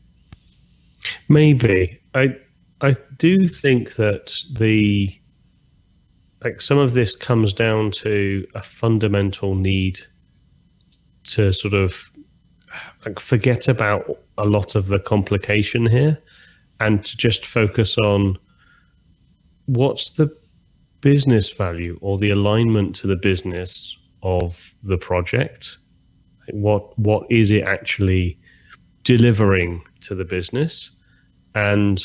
Maybe 1.28 2.00
I 2.14 2.36
I 2.82 2.94
do 3.16 3.48
think 3.48 3.94
that 3.96 4.34
the 4.52 5.18
like 6.44 6.60
some 6.60 6.78
of 6.78 6.92
this 6.92 7.16
comes 7.16 7.54
down 7.54 7.90
to 8.02 8.46
a 8.54 8.62
fundamental 8.62 9.54
need 9.54 10.00
to 11.34 11.52
sort 11.52 11.74
of 11.74 12.10
like 13.04 13.18
forget 13.18 13.68
about 13.68 14.18
a 14.38 14.44
lot 14.44 14.74
of 14.74 14.88
the 14.88 14.98
complication 14.98 15.86
here 15.86 16.18
and 16.80 17.04
to 17.04 17.16
just 17.16 17.44
focus 17.46 17.96
on 17.98 18.38
what's 19.66 20.10
the 20.10 20.30
business 21.00 21.50
value 21.50 21.98
or 22.00 22.18
the 22.18 22.30
alignment 22.30 22.94
to 22.96 23.06
the 23.06 23.16
business 23.16 23.96
of 24.22 24.74
the 24.82 24.96
project. 24.96 25.78
What 26.50 26.96
what 26.98 27.26
is 27.30 27.50
it 27.50 27.64
actually 27.64 28.38
delivering 29.04 29.82
to 30.02 30.14
the 30.14 30.24
business? 30.24 30.90
And 31.54 32.04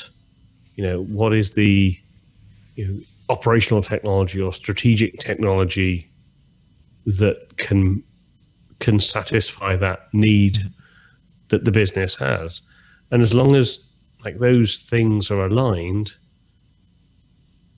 you 0.76 0.84
know 0.84 1.04
what 1.04 1.34
is 1.34 1.54
the 1.54 1.98
you 2.76 2.88
know, 2.88 3.00
operational 3.30 3.82
technology 3.82 4.42
or 4.42 4.54
strategic 4.54 5.20
technology 5.20 6.10
that 7.06 7.58
can 7.58 8.04
can 8.80 9.00
satisfy 9.00 9.76
that 9.76 10.08
need 10.14 10.60
that 11.50 11.66
the 11.66 11.72
business 11.72 12.16
has 12.16 12.62
and 13.12 13.22
as 13.22 13.34
long 13.34 13.56
as 13.56 13.80
like 14.24 14.40
those 14.40 14.82
things 14.84 15.32
are 15.32 15.46
aligned 15.46 16.14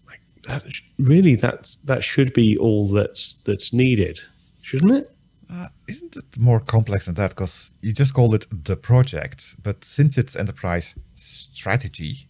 like 0.08 0.22
that 0.48 0.64
really 1.00 1.36
that's 1.36 1.78
that 1.78 2.04
should 2.04 2.34
be 2.34 2.58
all 2.58 2.88
that's 2.88 3.38
that's 3.46 3.74
needed 3.74 4.20
shouldn't 4.62 4.92
it 4.92 5.16
uh, 5.52 5.68
isn't 5.88 6.16
it 6.16 6.38
more 6.38 6.60
complex 6.60 7.08
than 7.08 7.16
that? 7.16 7.32
Because 7.32 7.72
you 7.82 7.92
just 7.92 8.14
called 8.14 8.36
it 8.36 8.46
the 8.52 8.78
project, 8.78 9.56
but 9.64 9.84
since 9.84 10.18
it's 10.18 10.36
enterprise 10.36 10.94
strategy, 11.16 12.30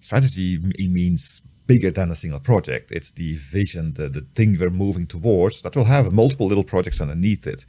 strategy 0.00 0.58
means 0.78 1.42
bigger 1.66 1.90
than 1.90 2.12
a 2.12 2.14
single 2.14 2.38
project. 2.38 2.92
It's 2.92 3.10
the 3.10 3.36
vision, 3.36 3.94
the, 3.94 4.08
the 4.08 4.24
thing 4.36 4.56
we're 4.58 4.70
moving 4.70 5.06
towards 5.06 5.62
that 5.62 5.74
will 5.74 5.84
have 5.84 6.12
multiple 6.12 6.46
little 6.46 6.62
projects 6.62 7.00
underneath 7.00 7.46
it. 7.48 7.66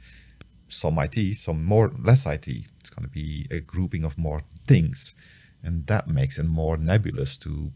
Some 0.68 0.98
IT, 0.98 1.38
some 1.38 1.64
more 1.64 1.92
less 1.98 2.26
IT. 2.26 2.48
It's 2.48 2.90
going 2.90 3.04
to 3.04 3.12
be 3.12 3.46
a 3.50 3.60
grouping 3.60 4.04
of 4.04 4.18
more 4.18 4.42
things. 4.66 5.14
And 5.62 5.86
that 5.86 6.08
makes 6.08 6.38
it 6.38 6.44
more 6.44 6.76
nebulous 6.76 7.36
to 7.38 7.72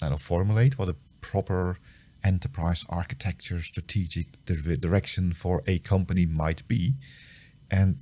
kind 0.00 0.14
of 0.14 0.22
formulate 0.22 0.78
what 0.78 0.88
a 0.88 0.96
proper 1.20 1.78
enterprise 2.24 2.84
architecture, 2.88 3.60
strategic 3.62 4.26
direction 4.44 5.32
for 5.32 5.62
a 5.66 5.78
company 5.80 6.26
might 6.26 6.66
be. 6.68 6.94
And 7.70 7.98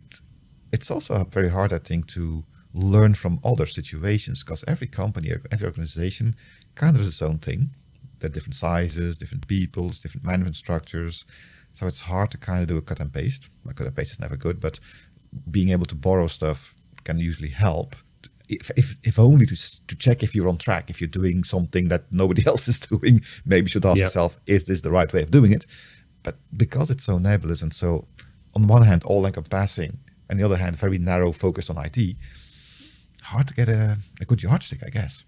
it's 0.72 0.90
also 0.90 1.24
very 1.24 1.48
hard, 1.48 1.72
I 1.72 1.78
think, 1.78 2.06
to 2.08 2.44
learn 2.74 3.14
from 3.14 3.40
other 3.44 3.66
situations 3.66 4.42
because 4.42 4.64
every 4.66 4.86
company, 4.86 5.32
every 5.50 5.66
organization 5.66 6.36
kind 6.74 6.94
of 6.94 7.00
has 7.00 7.08
its 7.08 7.22
own 7.22 7.38
thing. 7.38 7.70
They're 8.18 8.30
different 8.30 8.56
sizes, 8.56 9.18
different 9.18 9.46
peoples, 9.46 10.00
different 10.00 10.26
management 10.26 10.56
structures. 10.56 11.24
So 11.78 11.86
it's 11.86 12.00
hard 12.00 12.32
to 12.32 12.38
kind 12.38 12.60
of 12.60 12.66
do 12.66 12.76
a 12.76 12.82
cut 12.82 12.98
and 12.98 13.12
paste. 13.12 13.50
Well, 13.64 13.72
cut 13.72 13.86
and 13.86 13.94
paste 13.94 14.10
is 14.10 14.18
never 14.18 14.34
good, 14.36 14.58
but 14.58 14.80
being 15.48 15.68
able 15.68 15.86
to 15.86 15.94
borrow 15.94 16.26
stuff 16.26 16.74
can 17.04 17.20
usually 17.20 17.50
help 17.50 17.94
if, 18.48 18.68
if, 18.76 18.96
if 19.04 19.16
only 19.16 19.46
to, 19.46 19.86
to 19.86 19.94
check 19.94 20.24
if 20.24 20.34
you're 20.34 20.48
on 20.48 20.56
track, 20.56 20.90
if 20.90 21.00
you're 21.00 21.06
doing 21.06 21.44
something 21.44 21.86
that 21.86 22.10
nobody 22.10 22.44
else 22.50 22.66
is 22.66 22.80
doing, 22.80 23.20
maybe 23.46 23.66
you 23.66 23.68
should 23.68 23.86
ask 23.86 24.00
yourself, 24.00 24.40
is 24.46 24.64
this 24.64 24.80
the 24.80 24.90
right 24.90 25.12
way 25.12 25.22
of 25.22 25.30
doing 25.30 25.52
it? 25.52 25.66
But 26.24 26.36
because 26.56 26.90
it's 26.90 27.04
so 27.04 27.18
nebulous 27.18 27.62
and 27.62 27.72
so, 27.72 28.08
on 28.56 28.66
one 28.66 28.82
hand, 28.82 29.04
all 29.04 29.24
encompassing, 29.24 29.96
and 30.28 30.40
the 30.40 30.44
other 30.44 30.56
hand, 30.56 30.74
very 30.74 30.98
narrow 30.98 31.30
focus 31.30 31.70
on 31.70 31.76
IT, 31.78 32.16
hard 33.22 33.46
to 33.46 33.54
get 33.54 33.68
a, 33.68 33.98
a 34.20 34.24
good 34.24 34.42
yardstick, 34.42 34.80
I 34.84 34.88
guess. 34.88 35.22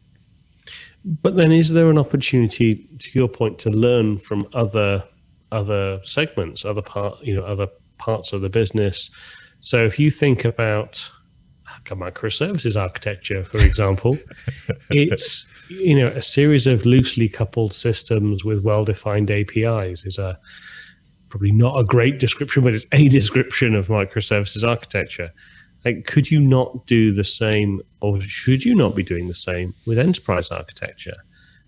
But 1.04 1.37
then, 1.37 1.52
is 1.52 1.71
there 1.71 1.90
an 1.90 1.99
opportunity, 1.99 2.88
to 2.99 3.11
your 3.16 3.28
point, 3.28 3.61
to 3.61 3.71
learn 3.71 4.19
from 4.19 4.49
other 4.52 5.04
other 5.52 6.00
segments, 6.04 6.64
other 6.64 6.83
part, 6.83 7.21
you 7.23 7.35
know, 7.35 7.45
other 7.45 7.69
parts 7.99 8.33
of 8.33 8.40
the 8.40 8.49
business? 8.49 9.11
So, 9.61 9.85
if 9.85 9.99
you 9.99 10.11
think 10.11 10.45
about 10.45 11.11
a 11.90 11.97
microservices 11.97 12.80
architecture, 12.80 13.45
for 13.45 13.59
example, 13.59 14.19
it's 14.90 15.45
you 15.69 15.97
know 15.97 16.09
a 16.09 16.23
series 16.23 16.66
of 16.66 16.85
loosely 16.85 17.28
coupled 17.28 17.75
systems 17.75 18.45
with 18.45 18.62
well-defined 18.62 19.30
APIs 19.30 20.04
is 20.04 20.19
a 20.19 20.38
probably 21.28 21.52
not 21.52 21.78
a 21.78 21.85
great 21.85 22.19
description, 22.19 22.62
but 22.62 22.75
it's 22.75 22.87
a 22.92 23.09
description 23.09 23.75
of 23.75 23.87
microservices 23.87 24.66
architecture. 24.66 25.30
Like, 25.85 26.04
could 26.04 26.30
you 26.30 26.40
not 26.40 26.87
do 26.87 27.12
the 27.12 27.25
same, 27.25 27.80
or 28.00 28.21
should 28.21 28.64
you 28.64 28.75
not 28.75 28.95
be 28.95 29.02
doing 29.02 29.28
the 29.28 29.35
same 29.35 29.75
with 29.87 29.99
enterprise 29.99 30.50
architecture? 30.50 31.16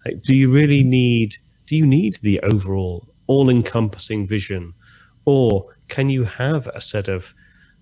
Like, 0.05 0.23
do 0.23 0.35
you 0.35 0.51
really 0.51 0.83
need? 0.83 1.37
Do 1.67 1.77
you 1.77 1.87
need 1.87 2.17
the 2.17 2.41
overall, 2.41 3.09
all-encompassing 3.33 4.27
vision, 4.27 4.75
or 5.25 5.49
can 5.89 6.09
you 6.09 6.25
have 6.25 6.67
a 6.69 6.81
set 6.81 7.09
of 7.09 7.35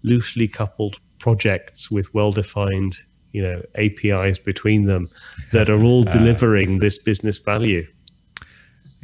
loosely 0.02 0.48
coupled 0.48 0.96
projects 1.18 1.90
with 1.90 2.06
well-defined 2.14 2.96
you 3.32 3.42
know 3.46 3.62
apis 3.76 4.38
between 4.38 4.86
them 4.86 5.08
that 5.52 5.68
are 5.70 5.82
all 5.88 6.08
uh, 6.08 6.12
delivering 6.12 6.78
this 6.78 6.98
business 6.98 7.38
value? 7.38 7.86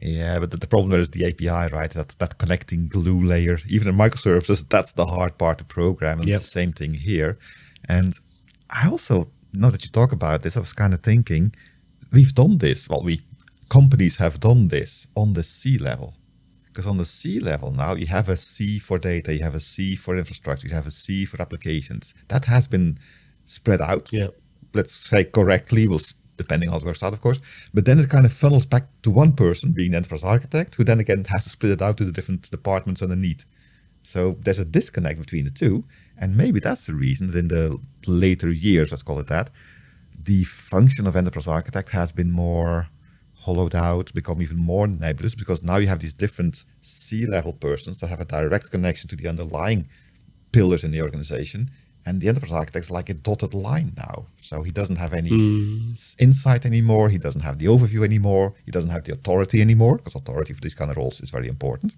Yeah 0.02 0.38
but 0.40 0.50
the, 0.50 0.56
the 0.56 0.72
problem 0.74 0.98
is 1.00 1.10
the 1.10 1.24
api 1.28 1.72
right? 1.78 1.92
That 1.98 2.10
that 2.20 2.38
connecting 2.38 2.88
glue 2.88 3.22
layer 3.32 3.58
even 3.68 3.88
in 3.88 3.96
microservices 3.96 4.68
that's 4.68 4.92
the 4.92 5.06
hard 5.06 5.32
part 5.38 5.58
to 5.58 5.64
program 5.64 6.20
and 6.20 6.28
yep. 6.28 6.36
it's 6.36 6.46
the 6.46 6.58
same 6.60 6.72
thing 6.72 6.94
here. 6.94 7.38
And 7.88 8.10
i 8.70 8.88
also 8.92 9.14
now 9.52 9.70
that 9.70 9.84
you 9.84 9.90
talk 9.90 10.10
about 10.12 10.42
this 10.42 10.56
i 10.56 10.60
was 10.60 10.72
kind 10.82 10.92
of 10.92 11.00
thinking 11.10 11.44
we've 12.12 12.34
done 12.34 12.58
this 12.58 12.88
well 12.88 13.02
we 13.10 13.14
companies 13.68 14.16
have 14.16 14.40
done 14.40 14.68
this 14.68 15.06
on 15.14 15.32
the 15.32 15.42
C 15.42 15.78
level 15.78 16.14
because 16.76 16.86
on 16.86 16.98
the 16.98 17.06
C 17.06 17.40
level 17.40 17.72
now, 17.72 17.94
you 17.94 18.06
have 18.06 18.28
a 18.28 18.36
C 18.36 18.78
for 18.78 18.98
data, 18.98 19.32
you 19.32 19.42
have 19.42 19.54
a 19.54 19.60
C 19.60 19.96
for 19.96 20.14
infrastructure, 20.14 20.68
you 20.68 20.74
have 20.74 20.86
a 20.86 20.90
C 20.90 21.24
for 21.24 21.40
applications. 21.40 22.12
That 22.28 22.44
has 22.44 22.66
been 22.66 22.98
spread 23.46 23.80
out. 23.80 24.12
Yeah. 24.12 24.28
Let's 24.74 24.92
say 24.92 25.24
correctly, 25.24 25.88
will 25.88 26.02
depending 26.36 26.68
on 26.68 26.74
how 26.74 26.80
it 26.80 26.84
works 26.84 27.02
out, 27.02 27.14
of 27.14 27.22
course. 27.22 27.40
But 27.72 27.86
then 27.86 27.98
it 27.98 28.10
kind 28.10 28.26
of 28.26 28.32
funnels 28.34 28.66
back 28.66 28.88
to 29.04 29.10
one 29.10 29.32
person, 29.32 29.72
being 29.72 29.92
the 29.92 29.96
enterprise 29.96 30.22
architect, 30.22 30.74
who 30.74 30.84
then 30.84 31.00
again 31.00 31.24
has 31.30 31.44
to 31.44 31.50
split 31.50 31.72
it 31.72 31.80
out 31.80 31.96
to 31.96 32.04
the 32.04 32.12
different 32.12 32.50
departments 32.50 33.00
underneath. 33.00 33.46
So 34.02 34.36
there's 34.42 34.58
a 34.58 34.66
disconnect 34.66 35.18
between 35.18 35.46
the 35.46 35.50
two. 35.50 35.82
And 36.18 36.36
maybe 36.36 36.60
that's 36.60 36.84
the 36.84 36.94
reason 36.94 37.28
that 37.28 37.38
in 37.38 37.48
the 37.48 37.78
later 38.06 38.50
years, 38.50 38.90
let's 38.90 39.02
call 39.02 39.18
it 39.18 39.28
that, 39.28 39.48
the 40.24 40.44
function 40.44 41.06
of 41.06 41.16
enterprise 41.16 41.46
architect 41.46 41.88
has 41.88 42.12
been 42.12 42.30
more 42.30 42.88
hollowed 43.46 43.76
out, 43.76 44.12
become 44.12 44.42
even 44.42 44.58
more 44.72 44.86
nebulous 44.88 45.36
because 45.42 45.62
now 45.62 45.76
you 45.76 45.86
have 45.86 46.00
these 46.00 46.16
different 46.24 46.64
C-level 46.80 47.52
persons 47.52 48.00
that 48.00 48.08
have 48.08 48.20
a 48.20 48.24
direct 48.24 48.72
connection 48.72 49.08
to 49.08 49.16
the 49.16 49.28
underlying 49.28 49.86
pillars 50.50 50.82
in 50.82 50.90
the 50.90 51.00
organization. 51.00 51.70
And 52.06 52.20
the 52.20 52.28
enterprise 52.28 52.52
architect 52.52 52.84
is 52.86 52.90
like 52.90 53.08
a 53.08 53.14
dotted 53.14 53.54
line 53.54 53.92
now. 53.96 54.26
So 54.36 54.62
he 54.62 54.72
doesn't 54.72 54.96
have 54.96 55.12
any 55.12 55.30
mm. 55.30 56.16
insight 56.18 56.66
anymore. 56.66 57.08
He 57.08 57.18
doesn't 57.18 57.40
have 57.48 57.58
the 57.58 57.66
overview 57.66 58.04
anymore. 58.04 58.54
He 58.64 58.72
doesn't 58.72 58.90
have 58.90 59.04
the 59.04 59.12
authority 59.12 59.60
anymore 59.60 59.96
because 59.96 60.16
authority 60.16 60.52
for 60.52 60.60
these 60.60 60.74
kind 60.74 60.90
of 60.90 60.96
roles 60.96 61.20
is 61.20 61.30
very 61.30 61.48
important. 61.48 61.94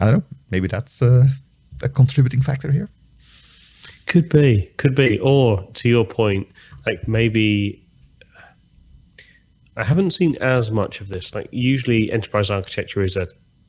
I 0.00 0.04
don't 0.10 0.14
know. 0.18 0.24
Maybe 0.50 0.66
that's 0.66 1.02
uh, 1.02 1.26
a 1.82 1.88
contributing 1.88 2.42
factor 2.42 2.70
here. 2.72 2.88
Could 4.06 4.28
be, 4.28 4.70
could 4.76 4.94
be. 4.94 5.18
Or 5.20 5.68
to 5.74 5.88
your 5.88 6.04
point, 6.04 6.48
like 6.84 7.08
maybe 7.08 7.85
I 9.76 9.84
haven't 9.84 10.10
seen 10.10 10.36
as 10.40 10.70
much 10.70 11.00
of 11.00 11.08
this. 11.08 11.34
Like 11.34 11.48
usually, 11.52 12.10
enterprise 12.10 12.50
architecture 12.50 13.02
is 13.02 13.16
a 13.16 13.28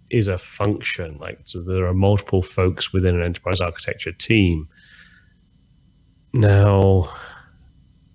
is 0.09 0.27
a 0.27 0.37
function. 0.37 1.17
Like 1.19 1.39
so, 1.43 1.61
there 1.61 1.85
are 1.85 1.93
multiple 1.93 2.41
folks 2.41 2.93
within 2.93 3.15
an 3.15 3.23
enterprise 3.23 3.59
architecture 3.59 4.13
team. 4.13 4.67
Now, 6.33 7.13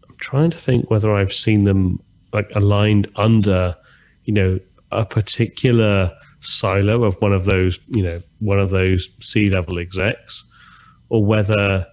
I'm 0.08 0.16
trying 0.18 0.50
to 0.50 0.58
think 0.58 0.90
whether 0.90 1.14
I've 1.14 1.32
seen 1.32 1.64
them 1.64 2.00
like 2.32 2.50
aligned 2.54 3.10
under, 3.16 3.76
you 4.24 4.32
know, 4.32 4.58
a 4.90 5.04
particular 5.04 6.10
silo 6.40 7.04
of 7.04 7.14
one 7.20 7.32
of 7.32 7.44
those, 7.44 7.78
you 7.88 8.02
know, 8.02 8.22
one 8.38 8.58
of 8.58 8.70
those 8.70 9.08
C 9.20 9.50
level 9.50 9.78
execs, 9.78 10.44
or 11.10 11.24
whether 11.24 11.86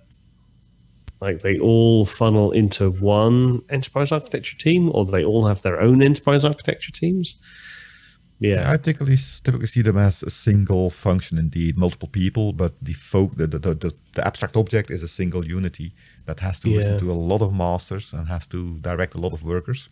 like 1.22 1.42
they 1.42 1.60
all 1.60 2.06
funnel 2.06 2.52
into 2.52 2.92
one 2.92 3.62
enterprise 3.70 4.12
architecture 4.12 4.58
team, 4.58 4.90
or 4.94 5.06
they 5.06 5.24
all 5.24 5.46
have 5.46 5.62
their 5.62 5.82
own 5.82 6.02
enterprise 6.02 6.46
architecture 6.46 6.92
teams. 6.92 7.36
Yeah, 8.42 8.72
I 8.72 8.78
typically 8.78 9.18
typically 9.44 9.68
see 9.68 9.82
them 9.82 9.98
as 9.98 10.24
a 10.24 10.30
single 10.30 10.90
function, 10.90 11.38
indeed, 11.38 11.78
multiple 11.78 12.08
people, 12.08 12.54
but 12.54 12.74
the 12.82 12.94
folk, 12.94 13.36
the, 13.36 13.48
the, 13.48 13.60
the, 13.60 13.94
the 14.14 14.26
abstract 14.26 14.56
object 14.56 14.92
is 14.92 15.04
a 15.04 15.10
single 15.10 15.46
unity 15.46 15.94
that 16.26 16.40
has 16.40 16.60
to 16.62 16.70
yeah. 16.70 16.78
listen 16.78 16.98
to 17.00 17.12
a 17.12 17.14
lot 17.14 17.42
of 17.42 17.54
masters 17.54 18.14
and 18.14 18.28
has 18.28 18.48
to 18.48 18.78
direct 18.80 19.16
a 19.16 19.18
lot 19.18 19.34
of 19.34 19.44
workers, 19.44 19.90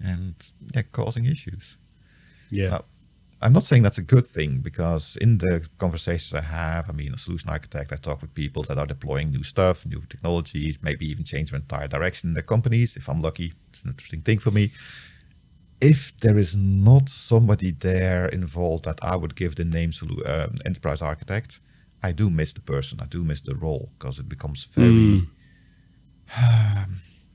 and 0.00 0.34
yeah, 0.74 0.82
causing 0.90 1.24
issues. 1.24 1.76
Yeah. 2.50 2.70
Now, 2.70 2.84
I'm 3.42 3.54
not 3.54 3.64
saying 3.64 3.82
that's 3.82 3.98
a 3.98 4.02
good 4.02 4.26
thing 4.26 4.58
because 4.58 5.16
in 5.20 5.38
the 5.38 5.66
conversations 5.78 6.34
I 6.34 6.42
have, 6.42 6.90
I 6.90 6.92
mean, 6.92 7.14
a 7.14 7.18
solution 7.18 7.48
architect, 7.48 7.92
I 7.92 7.96
talk 7.96 8.20
with 8.20 8.34
people 8.34 8.62
that 8.64 8.76
are 8.76 8.86
deploying 8.86 9.30
new 9.30 9.42
stuff, 9.42 9.86
new 9.86 10.02
technologies, 10.10 10.78
maybe 10.82 11.06
even 11.06 11.24
change 11.24 11.50
their 11.50 11.60
entire 11.60 11.88
direction 11.88 12.30
in 12.30 12.34
their 12.34 12.42
companies. 12.42 12.96
If 12.96 13.08
I'm 13.08 13.22
lucky, 13.22 13.54
it's 13.70 13.82
an 13.82 13.90
interesting 13.90 14.20
thing 14.20 14.40
for 14.40 14.50
me. 14.50 14.72
If 15.80 16.18
there 16.20 16.36
is 16.36 16.54
not 16.54 17.08
somebody 17.08 17.70
there 17.70 18.28
involved 18.28 18.84
that 18.84 18.98
I 19.00 19.16
would 19.16 19.34
give 19.34 19.54
the 19.54 19.64
name 19.64 19.92
um, 20.26 20.56
enterprise 20.66 21.00
architect, 21.00 21.60
I 22.02 22.12
do 22.12 22.28
miss 22.28 22.52
the 22.52 22.60
person. 22.60 23.00
I 23.00 23.06
do 23.06 23.24
miss 23.24 23.40
the 23.40 23.54
role 23.54 23.90
because 23.98 24.18
it 24.18 24.28
becomes 24.28 24.68
very. 24.74 24.90
Mm. 24.90 25.26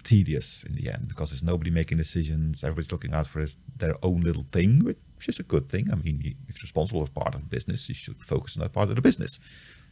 tedious 0.05 0.63
in 0.63 0.75
the 0.75 0.89
end 0.89 1.07
because 1.09 1.31
there's 1.31 1.43
nobody 1.43 1.71
making 1.71 1.97
decisions. 1.97 2.63
Everybody's 2.63 2.91
looking 2.91 3.13
out 3.13 3.27
for 3.27 3.41
his, 3.41 3.57
their 3.75 3.95
own 4.03 4.21
little 4.21 4.45
thing, 4.51 4.85
which 4.85 4.97
is 5.27 5.39
a 5.39 5.43
good 5.43 5.69
thing. 5.69 5.87
I 5.91 5.95
mean, 5.95 6.35
if 6.47 6.61
responsible 6.61 7.05
for 7.05 7.11
part 7.11 7.35
of 7.35 7.41
the 7.41 7.47
business, 7.47 7.87
you 7.89 7.95
should 7.95 8.21
focus 8.23 8.55
on 8.55 8.61
that 8.61 8.73
part 8.73 8.89
of 8.89 8.95
the 8.95 9.01
business. 9.01 9.39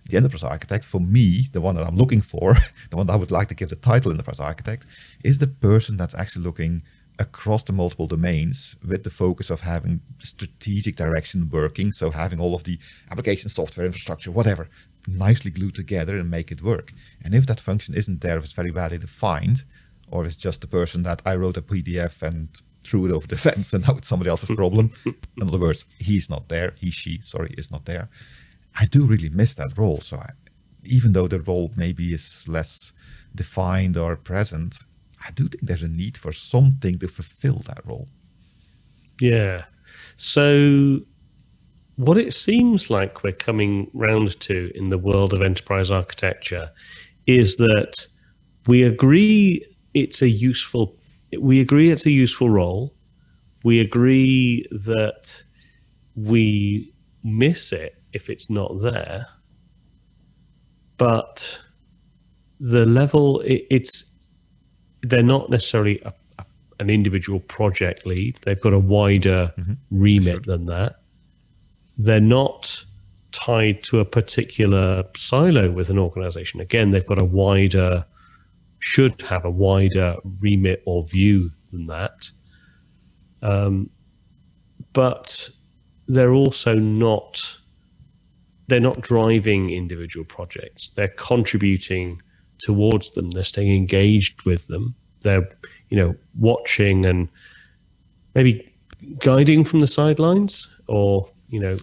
The 0.10 0.18
enterprise 0.18 0.44
architect, 0.44 0.84
for 0.84 1.00
me, 1.00 1.48
the 1.54 1.62
one 1.62 1.76
that 1.76 1.88
I'm 1.88 1.96
looking 1.96 2.22
for, 2.22 2.56
the 2.90 2.98
one 2.98 3.08
that 3.08 3.14
I 3.14 3.18
would 3.18 3.32
like 3.32 3.48
to 3.50 3.56
give 3.56 3.70
the 3.70 3.78
title 3.78 4.12
enterprise 4.12 4.40
architect, 4.40 4.86
is 5.24 5.40
the 5.40 5.48
person 5.48 5.98
that's 5.98 6.14
actually 6.14 6.44
looking 6.44 6.84
across 7.20 7.64
the 7.64 7.72
multiple 7.72 8.08
domains 8.08 8.76
with 8.86 9.04
the 9.04 9.10
focus 9.10 9.50
of 9.50 9.62
having 9.62 10.02
strategic 10.20 10.96
direction 10.96 11.50
working. 11.50 11.92
So 11.92 12.10
having 12.10 12.40
all 12.40 12.56
of 12.56 12.64
the 12.64 12.80
application, 13.12 13.50
software, 13.50 13.86
infrastructure, 13.86 14.32
whatever, 14.32 14.68
nicely 15.08 15.52
glued 15.52 15.76
together 15.76 16.18
and 16.18 16.30
make 16.30 16.52
it 16.52 16.64
work. 16.64 16.92
And 17.24 17.34
if 17.34 17.46
that 17.48 17.60
function 17.60 17.94
isn't 17.94 18.22
there, 18.22 18.38
if 18.38 18.44
it's 18.44 18.54
very 18.54 18.72
badly 18.72 18.98
defined, 18.98 19.64
or 20.10 20.26
it's 20.26 20.36
just 20.36 20.62
the 20.62 20.68
person 20.68 21.04
that 21.04 21.22
I 21.26 21.36
wrote 21.36 21.58
a 21.58 21.62
PDF 21.62 22.22
and 22.22 22.50
threw 22.84 23.06
it 23.06 23.12
over 23.12 23.28
the 23.28 23.38
fence 23.38 23.74
and 23.74 23.88
now 23.88 23.96
it's 23.96 24.08
somebody 24.08 24.30
else's 24.30 24.50
problem. 24.56 24.92
In 25.06 25.48
other 25.48 25.60
words, 25.60 25.86
he's 26.00 26.30
not 26.30 26.50
there, 26.50 26.74
he, 26.78 26.92
she, 26.92 27.20
sorry, 27.24 27.54
is 27.58 27.72
not 27.72 27.86
there. 27.86 28.10
I 28.80 28.86
do 28.86 29.06
really 29.06 29.30
miss 29.30 29.54
that 29.56 29.78
role. 29.78 30.02
So 30.02 30.18
I, 30.18 30.30
even 30.84 31.14
though 31.14 31.28
the 31.28 31.42
role 31.42 31.72
maybe 31.76 32.14
is 32.14 32.46
less 32.48 32.92
defined 33.36 33.98
or 33.98 34.16
present, 34.16 34.84
I 35.26 35.32
do 35.32 35.48
think 35.48 35.64
there's 35.64 35.84
a 35.84 35.88
need 35.88 36.18
for 36.18 36.32
something 36.32 37.00
to 37.00 37.08
fulfill 37.08 37.62
that 37.68 37.86
role. 37.86 38.08
Yeah. 39.20 39.66
So 40.18 41.00
what 41.96 42.18
it 42.18 42.34
seems 42.34 42.90
like 42.90 43.24
we're 43.24 43.34
coming 43.34 43.90
round 43.94 44.40
to 44.42 44.72
in 44.76 44.90
the 44.90 44.98
world 44.98 45.34
of 45.34 45.42
enterprise 45.42 45.90
architecture 45.90 46.72
is 47.28 47.58
that 47.58 48.06
we 48.68 48.84
agree 48.84 49.66
it's 49.94 50.22
a 50.22 50.30
useful. 50.30 50.96
We 51.40 51.62
agree 51.62 51.92
it's 51.92 52.06
a 52.06 52.12
useful 52.12 52.50
role. 52.50 52.94
We 53.64 53.80
agree 53.80 54.66
that 54.72 55.42
we 56.16 56.94
miss 57.24 57.72
it 57.72 58.02
if 58.14 58.30
it's 58.30 58.50
not 58.50 58.80
there. 58.82 59.26
But 60.98 61.60
the 62.60 62.86
level 62.86 63.42
it, 63.42 63.66
it's 63.70 64.06
they're 65.02 65.24
not 65.24 65.50
necessarily 65.50 66.00
a, 66.06 66.14
a, 66.40 66.46
an 66.80 66.90
individual 66.90 67.40
project 67.42 68.06
lead. 68.06 68.40
They've 68.44 68.60
got 68.60 68.74
a 68.74 68.80
wider 68.80 69.54
mm-hmm. 69.58 69.74
remit 69.92 70.46
sure. 70.46 70.58
than 70.58 70.66
that. 70.68 71.02
They're 71.98 72.22
not 72.22 72.84
tied 73.32 73.84
to 73.84 74.00
a 74.00 74.06
particular 74.06 75.04
silo 75.18 75.72
with 75.72 75.90
an 75.90 76.00
organization. 76.00 76.62
Again, 76.62 76.92
they've 76.92 77.06
got 77.06 77.22
a 77.22 77.26
wider 77.26 78.06
should 78.84 79.22
have 79.22 79.46
a 79.46 79.50
wider 79.50 80.18
remit 80.42 80.84
or 80.86 81.06
view 81.06 81.50
than 81.72 81.88
that. 81.88 82.30
Um, 83.42 83.90
but 84.92 85.50
they're 86.10 86.34
also 86.34 86.76
not 86.76 87.42
they're 88.68 88.82
not 88.82 89.00
driving 89.02 89.70
individual 89.70 90.26
projects. 90.26 90.92
They're 90.96 91.16
contributing 91.18 92.22
towards 92.60 93.12
them. 93.12 93.30
They're 93.30 93.44
staying 93.46 93.74
engaged 93.76 94.44
with 94.44 94.68
them. 94.68 94.96
They're 95.22 95.48
you 95.90 95.98
know 95.98 96.16
watching 96.38 97.06
and 97.06 97.30
maybe 98.36 98.70
guiding 99.20 99.64
from 99.64 99.80
the 99.80 99.88
sidelines, 99.88 100.68
or 100.88 101.30
you 101.48 101.62
know 101.62 101.78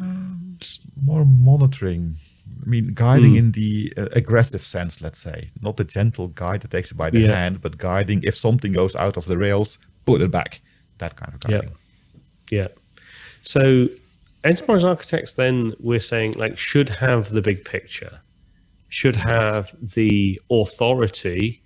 um, 0.00 0.58
more 1.00 1.24
monitoring 1.24 2.16
I 2.64 2.68
mean, 2.68 2.92
guiding 2.94 3.32
mm. 3.34 3.38
in 3.38 3.52
the 3.52 3.92
uh, 3.96 4.06
aggressive 4.12 4.62
sense, 4.64 5.00
let's 5.00 5.18
say, 5.18 5.50
not 5.60 5.76
the 5.76 5.84
gentle 5.84 6.28
guide 6.28 6.60
that 6.62 6.70
takes 6.70 6.90
you 6.90 6.96
by 6.96 7.10
the 7.10 7.20
yeah. 7.20 7.34
hand, 7.34 7.60
but 7.60 7.78
guiding 7.78 8.22
if 8.24 8.36
something 8.36 8.72
goes 8.72 8.94
out 8.96 9.16
of 9.16 9.24
the 9.24 9.38
rails, 9.38 9.78
put 10.04 10.20
it 10.20 10.30
back. 10.30 10.60
That 10.98 11.16
kind 11.16 11.32
of 11.32 11.40
guiding. 11.40 11.70
Yeah. 12.50 12.62
Yeah. 12.62 12.68
So, 13.40 13.88
enterprise 14.44 14.84
architects, 14.84 15.34
then 15.34 15.74
we're 15.78 16.00
saying, 16.00 16.32
like, 16.32 16.58
should 16.58 16.88
have 16.88 17.30
the 17.30 17.40
big 17.40 17.64
picture, 17.64 18.20
should 18.88 19.16
have 19.16 19.74
the 19.80 20.40
authority 20.50 21.62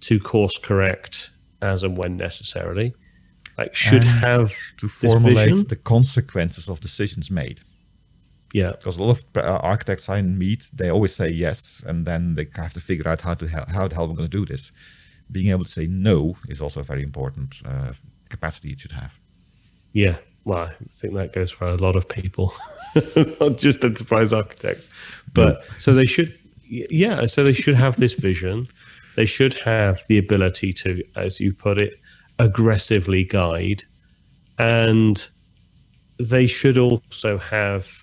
to 0.00 0.18
course 0.18 0.58
correct 0.62 1.30
as 1.60 1.84
and 1.84 1.96
when 1.96 2.16
necessarily, 2.16 2.92
like, 3.58 3.74
should 3.76 4.02
and 4.02 4.10
have 4.10 4.52
to 4.78 4.88
formulate 4.88 5.68
the 5.68 5.76
consequences 5.76 6.68
of 6.68 6.80
decisions 6.80 7.30
made. 7.30 7.60
Yeah, 8.52 8.72
because 8.72 8.98
a 8.98 9.02
lot 9.02 9.18
of 9.18 9.24
uh, 9.36 9.58
architects 9.62 10.08
I 10.08 10.20
meet, 10.22 10.70
they 10.74 10.90
always 10.90 11.14
say 11.14 11.28
yes, 11.28 11.82
and 11.86 12.04
then 12.04 12.34
they 12.34 12.46
have 12.54 12.74
to 12.74 12.80
figure 12.80 13.08
out 13.08 13.20
how 13.20 13.34
to 13.34 13.48
how 13.48 13.88
the 13.88 13.94
hell 13.94 14.08
we're 14.08 14.14
going 14.14 14.30
to 14.30 14.38
do 14.38 14.44
this. 14.44 14.72
Being 15.30 15.50
able 15.50 15.64
to 15.64 15.70
say 15.70 15.86
no 15.86 16.36
is 16.48 16.60
also 16.60 16.80
a 16.80 16.82
very 16.82 17.02
important 17.02 17.62
uh, 17.64 17.92
capacity 18.28 18.70
you 18.70 18.76
should 18.76 18.92
have. 18.92 19.18
Yeah, 19.94 20.16
well, 20.44 20.64
I 20.64 20.74
think 20.90 21.14
that 21.14 21.32
goes 21.32 21.50
for 21.50 21.66
a 21.66 21.76
lot 21.76 21.96
of 21.96 22.08
people, 22.08 22.52
not 23.40 23.56
just 23.56 23.84
enterprise 23.84 24.32
architects. 24.32 24.90
But 25.32 25.64
so 25.78 25.94
they 25.94 26.04
should, 26.04 26.36
yeah, 26.68 27.24
so 27.26 27.44
they 27.44 27.52
should 27.52 27.74
have 27.74 27.96
this 27.96 28.14
vision. 28.14 28.68
They 29.16 29.26
should 29.26 29.54
have 29.54 30.02
the 30.08 30.18
ability 30.18 30.72
to, 30.74 31.02
as 31.16 31.40
you 31.40 31.54
put 31.54 31.78
it, 31.78 32.00
aggressively 32.38 33.24
guide, 33.24 33.82
and 34.58 35.26
they 36.18 36.46
should 36.46 36.76
also 36.76 37.38
have 37.38 38.01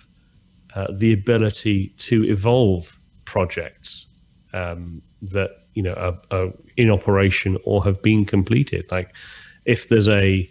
uh, 0.76 0.88
the 0.92 1.14
ability 1.14 1.90
to 1.98 2.26
evolve 2.26 2.98
projects 3.26 4.08
um, 4.54 5.02
that 5.22 5.52
you 5.74 5.84
know 5.84 5.94
are, 5.94 6.18
are, 6.32 6.52
in 6.78 6.90
operation 6.90 7.58
or 7.64 7.84
have 7.84 8.02
been 8.02 8.26
completed. 8.26 8.86
Like 8.92 9.14
if 9.66 9.90
there's 9.90 10.10
a 10.10 10.50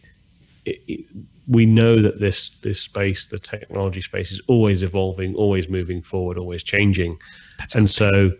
we 1.48 1.64
know 1.64 2.02
that 2.02 2.20
this 2.20 2.50
this 2.62 2.80
space, 2.80 3.26
the 3.26 3.38
technology 3.38 4.00
space, 4.00 4.32
is 4.32 4.40
always 4.48 4.82
evolving, 4.82 5.34
always 5.34 5.68
moving 5.68 6.02
forward, 6.02 6.36
always 6.36 6.62
changing, 6.62 7.18
That's 7.58 7.74
and 7.74 7.90
so, 7.90 8.32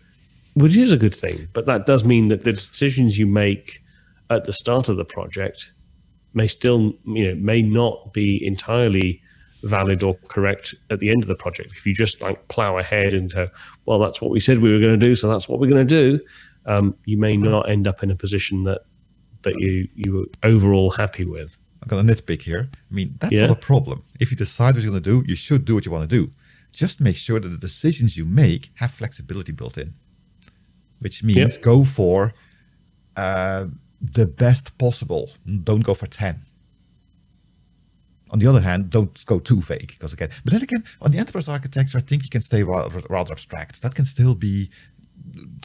which 0.54 0.76
is 0.76 0.92
a 0.92 0.96
good 0.96 1.14
thing. 1.14 1.48
But 1.52 1.66
that 1.66 1.86
does 1.86 2.04
mean 2.04 2.28
that 2.28 2.44
the 2.44 2.52
decisions 2.52 3.18
you 3.18 3.26
make 3.26 3.82
at 4.30 4.44
the 4.44 4.52
start 4.52 4.88
of 4.88 4.96
the 4.96 5.04
project 5.04 5.72
may 6.34 6.46
still, 6.46 6.92
you 7.06 7.28
know, 7.28 7.34
may 7.36 7.62
not 7.62 8.12
be 8.12 8.44
entirely 8.46 9.22
valid 9.62 10.02
or 10.02 10.14
correct 10.28 10.74
at 10.90 10.98
the 11.00 11.10
end 11.10 11.22
of 11.22 11.28
the 11.28 11.34
project. 11.34 11.72
If 11.76 11.84
you 11.86 11.94
just 11.94 12.20
like 12.20 12.46
plow 12.48 12.78
ahead 12.78 13.14
and 13.14 13.32
go, 13.32 13.48
well, 13.86 13.98
that's 13.98 14.20
what 14.20 14.30
we 14.30 14.40
said 14.40 14.60
we 14.60 14.72
were 14.72 14.78
going 14.80 14.98
to 14.98 15.06
do, 15.06 15.16
so 15.16 15.28
that's 15.28 15.48
what 15.48 15.58
we're 15.60 15.68
going 15.68 15.86
to 15.86 15.94
do, 16.02 16.20
um, 16.66 16.94
you 17.06 17.16
may 17.18 17.36
not 17.36 17.68
end 17.68 17.86
up 17.88 18.02
in 18.02 18.10
a 18.10 18.16
position 18.16 18.64
that 18.64 18.82
that 19.42 19.54
you 19.60 19.88
you 19.94 20.12
were 20.12 20.24
overall 20.42 20.90
happy 20.90 21.24
with. 21.24 21.56
I'm 21.80 21.88
gonna 21.88 22.12
nitpick 22.12 22.42
here. 22.42 22.68
I 22.90 22.94
mean, 22.94 23.14
that's 23.20 23.34
Yeah. 23.34 23.46
not 23.46 23.56
a 23.56 23.60
problem. 23.60 24.02
If 24.18 24.30
you 24.32 24.36
decide 24.36 24.74
what 24.74 24.82
you're 24.82 24.90
gonna 24.90 25.00
do, 25.00 25.22
you 25.28 25.36
should 25.36 25.64
do 25.64 25.74
what 25.76 25.86
you 25.86 25.92
want 25.92 26.10
to 26.10 26.16
do. 26.20 26.32
Just 26.72 27.00
make 27.00 27.16
sure 27.16 27.38
that 27.40 27.48
the 27.48 27.56
decisions 27.56 28.16
you 28.16 28.24
make 28.24 28.70
have 28.74 28.90
flexibility 28.90 29.52
built 29.52 29.78
in, 29.78 29.94
which 30.98 31.22
means 31.22 31.54
Yep. 31.54 31.62
go 31.62 31.84
for 31.84 32.34
uh, 33.16 33.66
the 34.00 34.26
best 34.26 34.76
possible. 34.78 35.30
Don't 35.64 35.82
go 35.84 35.94
for 35.94 36.06
ten. 36.06 36.42
On 38.30 38.38
the 38.38 38.46
other 38.46 38.60
hand, 38.60 38.90
don't 38.90 39.24
go 39.26 39.38
too 39.38 39.60
vague 39.60 39.88
because 39.88 40.12
again, 40.12 40.30
but 40.44 40.52
then 40.52 40.62
again, 40.62 40.84
on 41.00 41.10
the 41.10 41.18
enterprise 41.18 41.48
architecture, 41.48 41.98
I 41.98 42.02
think 42.02 42.24
you 42.24 42.30
can 42.30 42.42
stay 42.42 42.62
rather, 42.62 43.00
rather 43.08 43.32
abstract. 43.32 43.82
That 43.82 43.94
can 43.94 44.04
still 44.04 44.34
be 44.34 44.70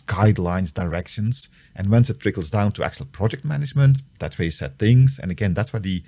guidelines, 0.05 0.73
directions, 0.73 1.49
and 1.75 1.89
once 1.89 2.09
it 2.09 2.19
trickles 2.19 2.49
down 2.49 2.71
to 2.73 2.83
actual 2.83 3.05
project 3.07 3.45
management, 3.45 4.01
that's 4.19 4.37
where 4.37 4.45
you 4.45 4.51
set 4.51 4.79
things. 4.79 5.19
And 5.19 5.31
again, 5.31 5.53
that's 5.53 5.73
where 5.73 5.79
the 5.81 6.03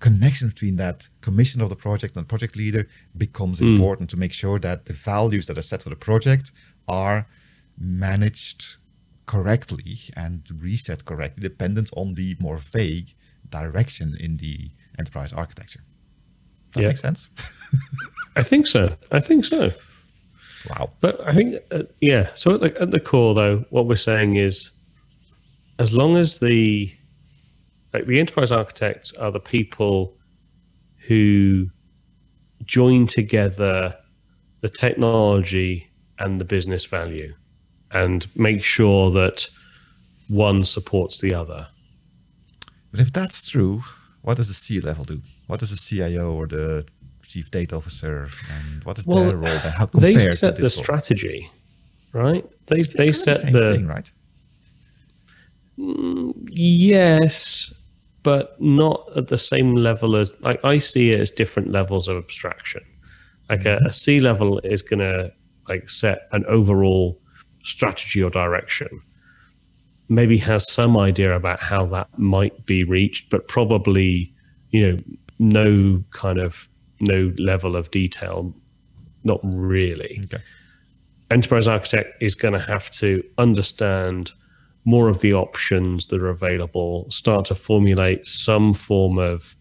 connection 0.00 0.48
between 0.48 0.76
that 0.76 1.08
commission 1.20 1.60
of 1.60 1.70
the 1.70 1.76
project 1.76 2.16
and 2.16 2.28
project 2.28 2.56
leader 2.56 2.86
becomes 3.16 3.58
hmm. 3.58 3.74
important 3.74 4.10
to 4.10 4.16
make 4.16 4.32
sure 4.32 4.58
that 4.58 4.84
the 4.84 4.92
values 4.92 5.46
that 5.46 5.58
are 5.58 5.62
set 5.62 5.82
for 5.82 5.90
the 5.90 5.96
project 5.96 6.52
are 6.88 7.26
managed 7.78 8.76
correctly 9.26 10.00
and 10.16 10.42
reset 10.60 11.04
correctly, 11.04 11.40
dependent 11.42 11.90
on 11.96 12.14
the 12.14 12.36
more 12.40 12.58
vague 12.58 13.14
direction 13.48 14.16
in 14.20 14.36
the 14.36 14.70
enterprise 15.00 15.32
architecture. 15.32 15.80
That 16.74 16.82
Yeah. 16.82 16.88
makes 16.88 17.00
sense. 17.00 17.28
I 18.36 18.42
think 18.44 18.66
so. 18.66 18.94
I 19.10 19.18
think 19.20 19.44
so. 19.44 19.70
Wow. 20.70 20.90
But 21.00 21.20
I 21.26 21.32
think, 21.34 21.56
uh, 21.72 21.82
yeah. 22.00 22.28
So 22.34 22.54
at 22.54 22.60
the, 22.60 22.80
at 22.80 22.90
the 22.92 23.00
core, 23.00 23.34
though, 23.34 23.64
what 23.70 23.86
we're 23.86 23.96
saying 23.96 24.36
is, 24.36 24.70
as 25.78 25.92
long 25.92 26.16
as 26.16 26.38
the 26.38 26.92
like 27.92 28.06
the 28.06 28.20
enterprise 28.20 28.52
architects 28.52 29.12
are 29.14 29.32
the 29.32 29.40
people 29.40 30.16
who 31.08 31.66
join 32.64 33.06
together 33.08 33.96
the 34.60 34.68
technology 34.68 35.88
and 36.20 36.40
the 36.40 36.44
business 36.44 36.84
value, 36.84 37.34
and 37.92 38.26
make 38.36 38.62
sure 38.62 39.10
that 39.10 39.48
one 40.28 40.64
supports 40.64 41.18
the 41.20 41.34
other. 41.34 41.66
But 42.92 43.00
if 43.00 43.12
that's 43.12 43.48
true, 43.48 43.82
what 44.22 44.36
does 44.36 44.48
the 44.48 44.54
C 44.54 44.80
level 44.80 45.04
do? 45.04 45.20
What 45.46 45.60
does 45.60 45.70
the 45.70 45.76
CIO 45.76 46.32
or 46.34 46.46
the 46.46 46.86
chief 47.22 47.50
data 47.50 47.76
officer 47.76 48.28
and 48.56 48.84
what 48.84 48.98
is 48.98 49.06
Well, 49.06 49.28
their 49.28 49.36
role? 49.36 49.58
How 49.58 49.86
They 49.86 50.16
set 50.32 50.56
the 50.56 50.62
role? 50.62 50.70
strategy, 50.70 51.50
right? 52.12 52.44
They 52.66 52.80
It's 52.80 52.94
they 52.94 53.08
the 53.08 53.12
set 53.14 53.36
same 53.36 53.52
the 53.52 53.74
thing, 53.76 53.86
right? 53.86 54.12
Mm, 55.78 56.32
yes, 56.50 57.72
but 58.22 58.60
not 58.60 59.08
at 59.16 59.28
the 59.28 59.38
same 59.38 59.74
level 59.74 60.16
as 60.16 60.32
like 60.40 60.62
I 60.64 60.78
see 60.78 61.12
it 61.12 61.20
as 61.20 61.30
different 61.30 61.70
levels 61.70 62.08
of 62.08 62.16
abstraction. 62.16 62.82
Like 63.48 63.64
a, 63.64 63.80
a 63.86 63.92
C 63.92 64.20
level 64.20 64.58
is 64.60 64.82
gonna 64.82 65.30
like 65.68 65.88
set 65.88 66.28
an 66.32 66.44
overall 66.46 67.20
strategy 67.62 68.22
or 68.22 68.30
direction. 68.30 68.88
Maybe 70.10 70.36
has 70.38 70.70
some 70.70 70.96
idea 70.96 71.34
about 71.34 71.60
how 71.60 71.86
that 71.86 72.08
might 72.18 72.66
be 72.66 72.84
reached, 72.84 73.30
but 73.30 73.48
probably, 73.48 74.34
you 74.70 74.86
know, 74.86 74.98
no 75.38 76.04
kind 76.10 76.38
of 76.38 76.68
no 77.00 77.32
level 77.38 77.76
of 77.76 77.90
detail. 77.90 78.54
Not 79.24 79.40
really 79.42 80.20
Okay. 80.24 80.42
enterprise 81.30 81.68
architect 81.68 82.22
is 82.22 82.34
going 82.34 82.54
to 82.54 82.60
have 82.60 82.90
to 82.92 83.22
understand 83.38 84.32
more 84.84 85.08
of 85.08 85.20
the 85.20 85.34
options 85.34 86.06
that 86.06 86.20
are 86.20 86.30
available 86.30 87.06
start 87.10 87.44
to 87.46 87.54
formulate 87.54 88.26
some 88.26 88.74
form 88.74 89.18
of 89.18 89.54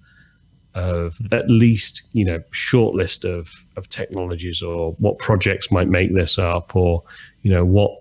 of 0.76 1.18
hmm. 1.18 1.28
at 1.32 1.50
least 1.50 2.04
you 2.14 2.24
know 2.24 2.42
short 2.52 2.96
list 2.96 3.26
of 3.26 3.52
of 3.76 3.90
technologies 3.90 4.62
or 4.62 4.94
what 4.94 5.18
projects 5.20 5.72
might 5.72 5.88
make 5.88 6.14
this 6.14 6.38
up 6.38 6.76
or 6.76 7.02
you 7.42 7.52
know 7.52 7.66
what 7.66 7.92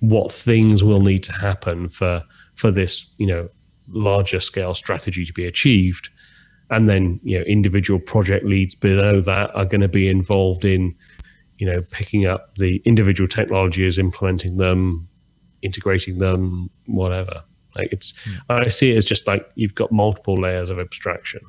what 0.00 0.32
things 0.32 0.82
will 0.82 1.00
need 1.00 1.22
to 1.22 1.32
happen 1.32 1.88
for 1.88 2.22
for 2.54 2.70
this 2.70 3.06
you 3.18 3.26
know 3.26 3.48
larger 3.88 4.40
scale 4.40 4.74
strategy 4.74 5.24
to 5.24 5.32
be 5.32 5.46
achieved 5.46 6.08
and 6.70 6.88
then 6.88 7.20
you 7.22 7.38
know 7.38 7.44
individual 7.44 8.00
project 8.00 8.44
leads 8.44 8.74
below 8.74 9.20
that 9.20 9.54
are 9.54 9.64
going 9.64 9.80
to 9.80 9.88
be 9.88 10.08
involved 10.08 10.64
in 10.64 10.94
you 11.58 11.66
know 11.66 11.82
picking 11.90 12.26
up 12.26 12.54
the 12.56 12.82
individual 12.84 13.28
technologies 13.28 13.98
implementing 13.98 14.56
them 14.56 15.06
integrating 15.62 16.18
them 16.18 16.70
whatever 16.86 17.42
like 17.76 17.92
it's 17.92 18.14
hmm. 18.24 18.36
i 18.48 18.68
see 18.68 18.92
it 18.92 18.96
as 18.96 19.04
just 19.04 19.26
like 19.26 19.50
you've 19.54 19.74
got 19.74 19.92
multiple 19.92 20.34
layers 20.34 20.70
of 20.70 20.78
abstraction 20.78 21.40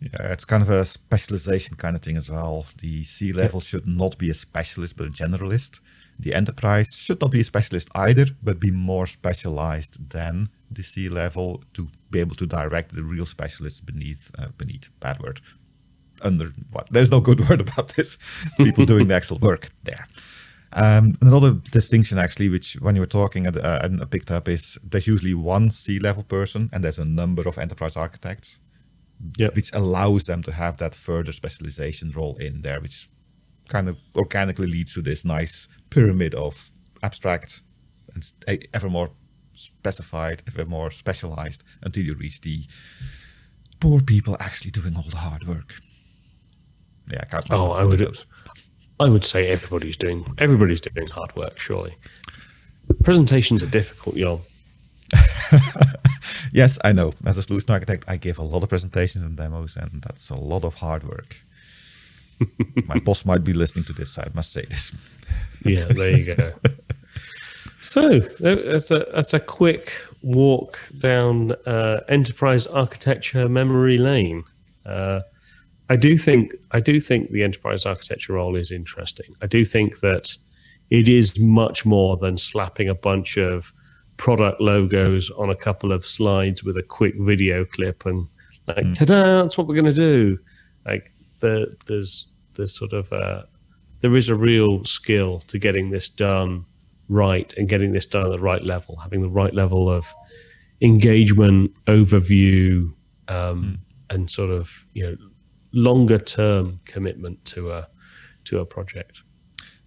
Yeah, 0.00 0.32
it's 0.32 0.44
kind 0.44 0.62
of 0.62 0.70
a 0.70 0.84
specialization 0.84 1.76
kind 1.76 1.96
of 1.96 2.02
thing 2.02 2.16
as 2.16 2.30
well. 2.30 2.66
The 2.78 3.02
C 3.02 3.32
level 3.32 3.60
should 3.60 3.86
not 3.86 4.16
be 4.16 4.30
a 4.30 4.34
specialist, 4.34 4.96
but 4.96 5.08
a 5.08 5.10
generalist. 5.10 5.80
The 6.18 6.34
enterprise 6.34 6.88
should 6.96 7.20
not 7.20 7.30
be 7.30 7.40
a 7.40 7.44
specialist 7.44 7.88
either, 7.94 8.26
but 8.42 8.58
be 8.60 8.70
more 8.70 9.06
specialized 9.06 10.10
than 10.10 10.48
the 10.70 10.82
C 10.82 11.08
level 11.08 11.62
to 11.74 11.88
be 12.10 12.20
able 12.20 12.34
to 12.36 12.46
direct 12.46 12.94
the 12.94 13.02
real 13.04 13.26
specialists 13.26 13.80
beneath, 13.80 14.30
uh, 14.38 14.48
beneath, 14.58 14.88
bad 15.00 15.20
word, 15.20 15.40
under 16.22 16.52
what? 16.72 16.88
There's 16.90 17.10
no 17.10 17.20
good 17.20 17.40
word 17.48 17.60
about 17.60 17.90
this. 17.90 18.18
People 18.58 18.84
doing 18.86 19.08
the 19.08 19.14
actual 19.14 19.38
work 19.38 19.70
there. 19.84 20.06
Um, 20.74 21.16
another 21.22 21.52
distinction, 21.70 22.18
actually, 22.18 22.48
which 22.48 22.74
when 22.80 22.94
you 22.94 23.00
were 23.00 23.06
talking, 23.06 23.46
uh, 23.46 23.88
I 24.02 24.04
picked 24.04 24.30
up 24.30 24.48
is 24.48 24.76
there's 24.82 25.06
usually 25.06 25.34
one 25.34 25.70
C 25.70 25.98
level 25.98 26.24
person 26.24 26.68
and 26.72 26.84
there's 26.84 26.98
a 26.98 27.04
number 27.04 27.48
of 27.48 27.58
enterprise 27.58 27.96
architects 27.96 28.58
Yep. 29.36 29.56
which 29.56 29.72
allows 29.72 30.26
them 30.26 30.42
to 30.42 30.52
have 30.52 30.76
that 30.76 30.94
further 30.94 31.32
specialization 31.32 32.12
role 32.12 32.36
in 32.36 32.62
there, 32.62 32.80
which 32.80 33.08
kind 33.68 33.88
of 33.88 33.96
organically 34.16 34.66
leads 34.66 34.94
to 34.94 35.02
this 35.02 35.24
nice 35.24 35.68
pyramid 35.90 36.34
of 36.34 36.70
abstract 37.02 37.62
and 38.14 38.32
ever 38.74 38.88
more 38.90 39.10
specified, 39.52 40.42
ever 40.48 40.64
more 40.64 40.90
specialized 40.90 41.64
until 41.82 42.02
you 42.04 42.14
reach 42.14 42.40
the 42.40 42.64
poor 43.80 44.00
people 44.00 44.36
actually 44.40 44.70
doing 44.70 44.96
all 44.96 45.06
the 45.10 45.16
hard 45.16 45.46
work. 45.46 45.74
Yeah, 47.10 47.20
I 47.22 47.24
count 47.26 47.48
myself 47.48 47.68
Oh, 47.70 47.72
I 47.72 47.84
would- 47.84 48.00
those. 48.00 48.26
i 49.00 49.08
would 49.08 49.24
say 49.24 49.46
everybody's 49.48 49.96
doing 49.96 50.24
everybody's 50.38 50.80
doing 50.80 51.06
hard 51.06 51.34
work 51.36 51.56
surely 51.58 51.94
presentations 53.04 53.62
are 53.62 53.70
difficult 53.70 54.16
y'all 54.16 54.40
Yes, 56.52 56.78
I 56.84 56.92
know. 56.92 57.12
As 57.26 57.36
a 57.38 57.42
solution 57.42 57.70
architect, 57.70 58.04
I 58.08 58.16
give 58.16 58.38
a 58.38 58.42
lot 58.42 58.62
of 58.62 58.68
presentations 58.70 59.22
and 59.24 59.36
demos, 59.36 59.76
and 59.76 60.02
that's 60.02 60.30
a 60.30 60.34
lot 60.34 60.64
of 60.64 60.74
hard 60.74 61.04
work. 61.04 61.36
My 62.86 62.98
boss 63.00 63.24
might 63.24 63.44
be 63.44 63.52
listening 63.52 63.84
to 63.86 63.92
this, 63.92 64.12
so 64.12 64.22
I 64.22 64.28
must 64.34 64.52
say 64.52 64.64
this. 64.68 64.92
yeah 65.64 65.86
there 65.86 66.10
you 66.10 66.34
go. 66.34 66.52
So 67.80 68.20
that's 68.20 68.90
a 68.90 69.06
that's 69.14 69.34
a 69.34 69.40
quick 69.40 69.92
walk 70.22 70.78
down 70.98 71.52
uh, 71.66 72.00
enterprise 72.08 72.66
architecture 72.66 73.48
memory 73.48 73.98
lane 73.98 74.42
uh, 74.84 75.20
i 75.90 75.96
do 75.96 76.18
think 76.18 76.54
i 76.72 76.80
do 76.80 76.98
think 76.98 77.30
the 77.30 77.44
enterprise 77.44 77.86
architecture 77.86 78.32
role 78.32 78.56
is 78.56 78.70
interesting. 78.72 79.34
I 79.42 79.46
do 79.46 79.64
think 79.64 80.00
that 80.00 80.36
it 80.90 81.08
is 81.08 81.38
much 81.38 81.84
more 81.84 82.16
than 82.16 82.36
slapping 82.38 82.88
a 82.88 82.94
bunch 82.94 83.36
of 83.36 83.72
product 84.16 84.60
logos 84.60 85.30
on 85.30 85.50
a 85.50 85.56
couple 85.56 85.92
of 85.92 86.04
slides 86.04 86.64
with 86.64 86.76
a 86.76 86.82
quick 86.82 87.14
video 87.18 87.64
clip 87.64 88.04
and 88.06 88.26
like 88.66 88.94
ta-da 88.94 89.42
that's 89.42 89.56
what 89.56 89.66
we're 89.66 89.74
going 89.74 89.84
to 89.86 89.92
do. 89.92 90.38
Like 90.84 91.12
the 91.40 91.76
there's 91.86 92.28
there's 92.54 92.76
sort 92.76 92.92
of 92.92 93.12
uh 93.12 93.42
there 94.00 94.16
is 94.16 94.28
a 94.28 94.34
real 94.34 94.84
skill 94.84 95.40
to 95.40 95.58
getting 95.58 95.90
this 95.90 96.08
done 96.08 96.64
right 97.08 97.52
and 97.56 97.68
getting 97.68 97.92
this 97.92 98.06
done 98.06 98.26
at 98.26 98.32
the 98.32 98.38
right 98.38 98.62
level, 98.62 98.96
having 98.96 99.22
the 99.22 99.28
right 99.28 99.54
level 99.54 99.90
of 99.90 100.06
engagement, 100.80 101.72
overview, 101.86 102.92
um, 103.28 103.78
and 104.10 104.30
sort 104.30 104.50
of 104.50 104.70
you 104.94 105.04
know 105.04 105.16
longer 105.72 106.18
term 106.18 106.80
commitment 106.84 107.44
to 107.44 107.72
a 107.72 107.88
to 108.44 108.60
a 108.60 108.66
project. 108.66 109.22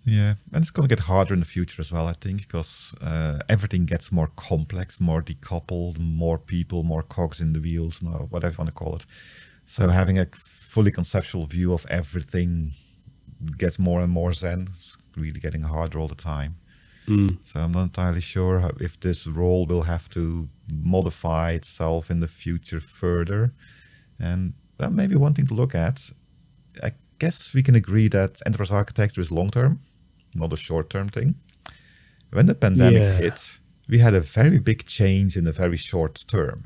Yeah, 0.04 0.34
and 0.52 0.64
it's 0.64 0.72
going 0.72 0.88
to 0.88 0.96
get 0.96 1.04
harder 1.04 1.36
in 1.36 1.40
the 1.42 1.46
future 1.46 1.80
as 1.80 1.92
well, 1.92 2.08
I 2.08 2.14
think, 2.14 2.42
because 2.42 2.96
uh, 3.02 3.38
everything 3.50 3.86
gets 3.86 4.12
more 4.12 4.32
complex, 4.36 5.00
more 5.00 5.22
decoupled, 5.22 6.00
more 6.00 6.40
people, 6.40 6.82
more 6.82 7.04
cogs 7.04 7.40
in 7.40 7.54
the 7.54 7.60
wheels, 7.60 8.02
more 8.02 8.26
whatever 8.32 8.54
you 8.54 8.58
want 8.58 8.70
to 8.70 8.74
call 8.74 8.96
it. 8.96 9.06
So 9.68 9.90
having 9.90 10.18
a 10.18 10.26
fully 10.74 10.92
conceptual 10.92 11.46
view 11.46 11.74
of 11.74 11.86
everything 11.90 12.72
gets 13.58 13.78
more 13.78 14.00
and 14.04 14.12
more 14.20 14.32
zen. 14.32 14.68
It's 14.76 14.98
really 15.18 15.42
getting 15.46 15.64
harder 15.64 16.00
all 16.00 16.08
the 16.08 16.24
time. 16.36 16.56
Mm. 17.08 17.38
So 17.44 17.60
I'm 17.60 17.74
not 17.74 17.84
entirely 17.84 18.22
sure 18.22 18.60
how, 18.60 18.72
if 18.80 18.94
this 19.00 19.28
role 19.28 19.66
will 19.66 19.84
have 19.84 20.08
to 20.10 20.48
modify 20.72 21.52
itself 21.52 22.10
in 22.10 22.22
the 22.22 22.28
future 22.28 22.80
further. 22.80 23.52
And 24.18 24.54
that 24.78 24.92
may 24.94 25.08
be 25.08 25.16
one 25.16 25.34
thing 25.34 25.48
to 25.48 25.54
look 25.62 25.76
at. 25.76 25.98
I 26.82 26.92
guess 27.20 27.54
we 27.54 27.64
can 27.64 27.76
agree 27.76 28.08
that 28.10 28.42
enterprise 28.46 28.72
architecture 28.72 29.22
is 29.22 29.32
long 29.32 29.50
term, 29.50 29.80
not 30.36 30.54
a 30.54 30.58
short 30.58 30.90
term 30.90 31.10
thing. 31.10 31.36
When 32.32 32.46
the 32.46 32.56
pandemic 32.56 33.04
Yeah. 33.04 33.18
hit, 33.18 33.60
we 33.90 33.98
had 34.00 34.14
a 34.14 34.22
very 34.22 34.60
big 34.60 34.86
change 34.86 35.36
in 35.36 35.48
a 35.48 35.52
very 35.52 35.78
short 35.78 36.24
term. 36.28 36.64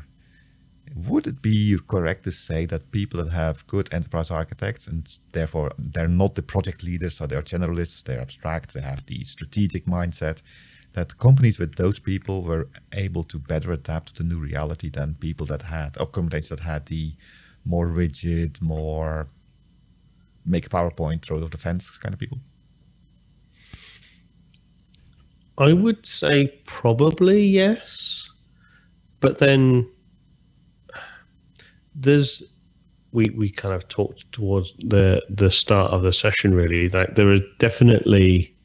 Would 0.95 1.27
it 1.27 1.41
be 1.41 1.77
correct 1.89 2.23
to 2.23 2.31
say 2.31 2.65
that 2.67 2.91
people 2.91 3.21
that 3.21 3.31
have 3.31 3.67
good 3.67 3.93
enterprise 3.93 4.31
architects 4.31 4.87
and 4.87 5.05
therefore 5.33 5.73
they're 5.77 6.07
not 6.07 6.35
the 6.35 6.41
project 6.41 6.83
leaders, 6.83 7.17
so 7.17 7.27
they're 7.27 7.41
generalists, 7.41 8.01
they're 8.03 8.21
abstract, 8.21 8.73
they 8.73 8.79
have 8.79 9.05
the 9.05 9.23
strategic 9.25 9.85
mindset, 9.87 10.41
that 10.93 11.17
companies 11.17 11.59
with 11.59 11.75
those 11.75 11.99
people 11.99 12.43
were 12.43 12.69
able 12.93 13.25
to 13.25 13.37
better 13.37 13.73
adapt 13.73 14.15
to 14.15 14.23
the 14.23 14.29
new 14.29 14.39
reality 14.39 14.89
than 14.89 15.15
people 15.15 15.45
that 15.47 15.61
had, 15.61 15.97
or 15.99 16.05
companies 16.07 16.47
that 16.47 16.61
had 16.61 16.85
the 16.85 17.11
more 17.65 17.87
rigid, 17.87 18.61
more 18.61 19.27
make 20.45 20.65
a 20.65 20.69
PowerPoint, 20.69 21.23
throw 21.23 21.37
it 21.39 21.51
the 21.51 21.57
fence 21.57 21.97
kind 21.97 22.13
of 22.13 22.19
people? 22.19 22.39
I 25.57 25.73
would 25.73 26.05
say 26.05 26.47
probably 26.65 27.43
yes, 27.43 28.29
but 29.19 29.39
then 29.39 29.89
there's 31.95 32.43
we 33.11 33.25
we 33.35 33.49
kind 33.49 33.73
of 33.73 33.87
talked 33.87 34.31
towards 34.31 34.73
the 34.79 35.21
the 35.29 35.49
start 35.49 35.91
of 35.91 36.03
the 36.03 36.13
session 36.13 36.53
really. 36.53 36.89
Like 36.89 37.15
there 37.15 37.31
are 37.31 37.39
definitely 37.59 38.55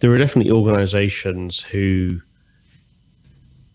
there 0.00 0.12
are 0.12 0.16
definitely 0.16 0.52
organizations 0.52 1.60
who 1.60 2.20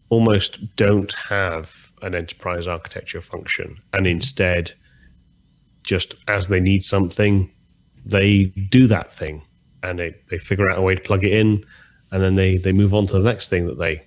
almost 0.10 0.76
don't 0.76 1.14
have 1.14 1.92
an 2.02 2.14
enterprise 2.14 2.68
architecture 2.68 3.22
function 3.22 3.78
and 3.94 4.06
instead 4.06 4.72
just 5.84 6.16
as 6.28 6.48
they 6.48 6.60
need 6.60 6.84
something 6.84 7.52
they 8.06 8.46
do 8.70 8.88
that 8.88 9.12
thing 9.12 9.42
and 9.82 9.98
they, 9.98 10.16
they 10.30 10.38
figure 10.38 10.70
out 10.70 10.78
a 10.78 10.82
way 10.82 10.94
to 10.94 11.02
plug 11.02 11.24
it 11.24 11.34
in 11.34 11.64
and 12.12 12.22
then 12.22 12.36
they 12.36 12.58
they 12.58 12.72
move 12.72 12.94
on 12.94 13.08
to 13.08 13.14
the 13.14 13.20
next 13.20 13.50
thing 13.50 13.66
that 13.66 13.80
they 13.80 14.02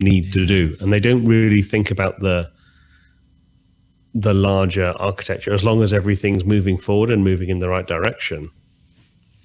need 0.00 0.32
to 0.32 0.46
do. 0.46 0.76
And 0.80 0.92
they 0.92 1.00
don't 1.00 1.24
really 1.24 1.62
think 1.62 1.90
about 1.90 2.20
the 2.20 2.50
the 4.14 4.34
larger 4.34 4.94
architecture 4.98 5.52
as 5.52 5.64
long 5.64 5.82
as 5.82 5.92
everything's 5.92 6.44
moving 6.44 6.78
forward 6.78 7.10
and 7.10 7.22
moving 7.22 7.48
in 7.50 7.58
the 7.58 7.68
right 7.68 7.86
direction 7.86 8.50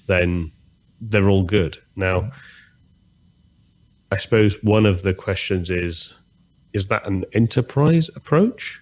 then 0.07 0.51
they're 1.01 1.29
all 1.29 1.43
good. 1.43 1.77
Now 1.95 2.31
i 4.11 4.17
suppose 4.17 4.55
one 4.63 4.85
of 4.85 5.01
the 5.01 5.13
questions 5.13 5.69
is 5.71 6.13
is 6.73 6.87
that 6.87 7.05
an 7.07 7.25
enterprise 7.33 8.09
approach? 8.15 8.79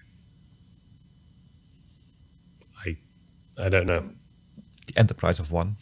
I 2.84 2.96
i 3.58 3.68
don't 3.68 3.86
know. 3.86 4.08
The 4.86 4.98
enterprise 4.98 5.38
of 5.40 5.52
one. 5.52 5.76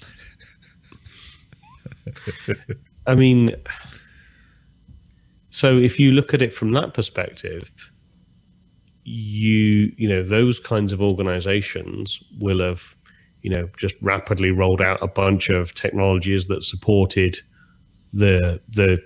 I 3.06 3.14
mean, 3.14 3.50
so 5.50 5.78
if 5.78 5.98
you 5.98 6.12
look 6.12 6.34
at 6.34 6.42
it 6.42 6.52
from 6.52 6.72
that 6.72 6.94
perspective, 6.94 7.70
you 9.10 9.92
you 9.96 10.08
know 10.08 10.22
those 10.22 10.58
kinds 10.58 10.92
of 10.92 11.02
organizations 11.02 12.22
will 12.38 12.60
have 12.60 12.94
you 13.42 13.50
know 13.50 13.68
just 13.76 13.94
rapidly 14.02 14.50
rolled 14.50 14.80
out 14.80 15.02
a 15.02 15.08
bunch 15.08 15.48
of 15.48 15.74
technologies 15.74 16.46
that 16.46 16.62
supported 16.62 17.38
the 18.12 18.60
the 18.68 18.98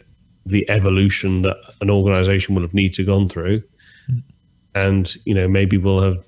the 0.47 0.69
evolution 0.69 1.43
that 1.43 1.57
an 1.81 1.89
organization 1.89 2.55
will 2.55 2.63
have 2.63 2.75
need 2.75 2.93
to 2.93 3.05
gone 3.05 3.29
through. 3.29 3.63
And 4.75 5.15
you 5.25 5.35
know 5.35 5.49
maybe 5.49 5.79
we'll 5.79 6.03
have 6.03 6.23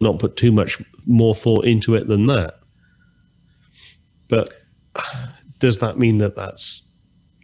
not 0.00 0.18
put 0.18 0.36
too 0.36 0.50
much 0.50 0.82
more 1.06 1.34
thought 1.34 1.64
into 1.64 1.94
it 1.94 2.08
than 2.08 2.26
that. 2.26 2.58
But 4.28 4.52
does 5.60 5.78
that 5.78 5.98
mean 5.98 6.18
that 6.18 6.34
that's 6.34 6.82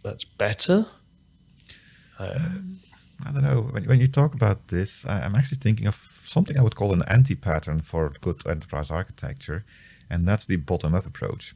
that's 0.03 0.25
better 0.25 0.85
um, 2.19 2.79
I 3.25 3.31
don't 3.31 3.43
know. 3.43 3.61
When, 3.61 3.85
when 3.85 3.99
you 3.99 4.07
talk 4.07 4.33
about 4.33 4.67
this, 4.67 5.05
I, 5.05 5.21
I'm 5.21 5.35
actually 5.35 5.59
thinking 5.59 5.87
of 5.87 5.95
something 6.25 6.57
I 6.57 6.61
would 6.63 6.75
call 6.75 6.93
an 6.93 7.03
anti 7.07 7.35
pattern 7.35 7.81
for 7.81 8.11
good 8.21 8.45
enterprise 8.47 8.91
architecture, 8.91 9.63
and 10.09 10.27
that's 10.27 10.45
the 10.45 10.55
bottom 10.57 10.95
up 10.95 11.05
approach, 11.05 11.55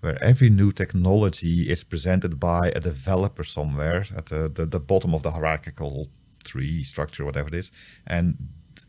where 0.00 0.22
every 0.22 0.50
new 0.50 0.72
technology 0.72 1.70
is 1.70 1.84
presented 1.84 2.38
by 2.38 2.72
a 2.74 2.80
developer 2.80 3.44
somewhere 3.44 4.06
at 4.16 4.26
the, 4.26 4.48
the, 4.48 4.66
the 4.66 4.80
bottom 4.80 5.14
of 5.14 5.22
the 5.22 5.30
hierarchical 5.30 6.08
tree 6.44 6.82
structure, 6.84 7.24
whatever 7.24 7.48
it 7.48 7.54
is. 7.54 7.72
And 8.06 8.36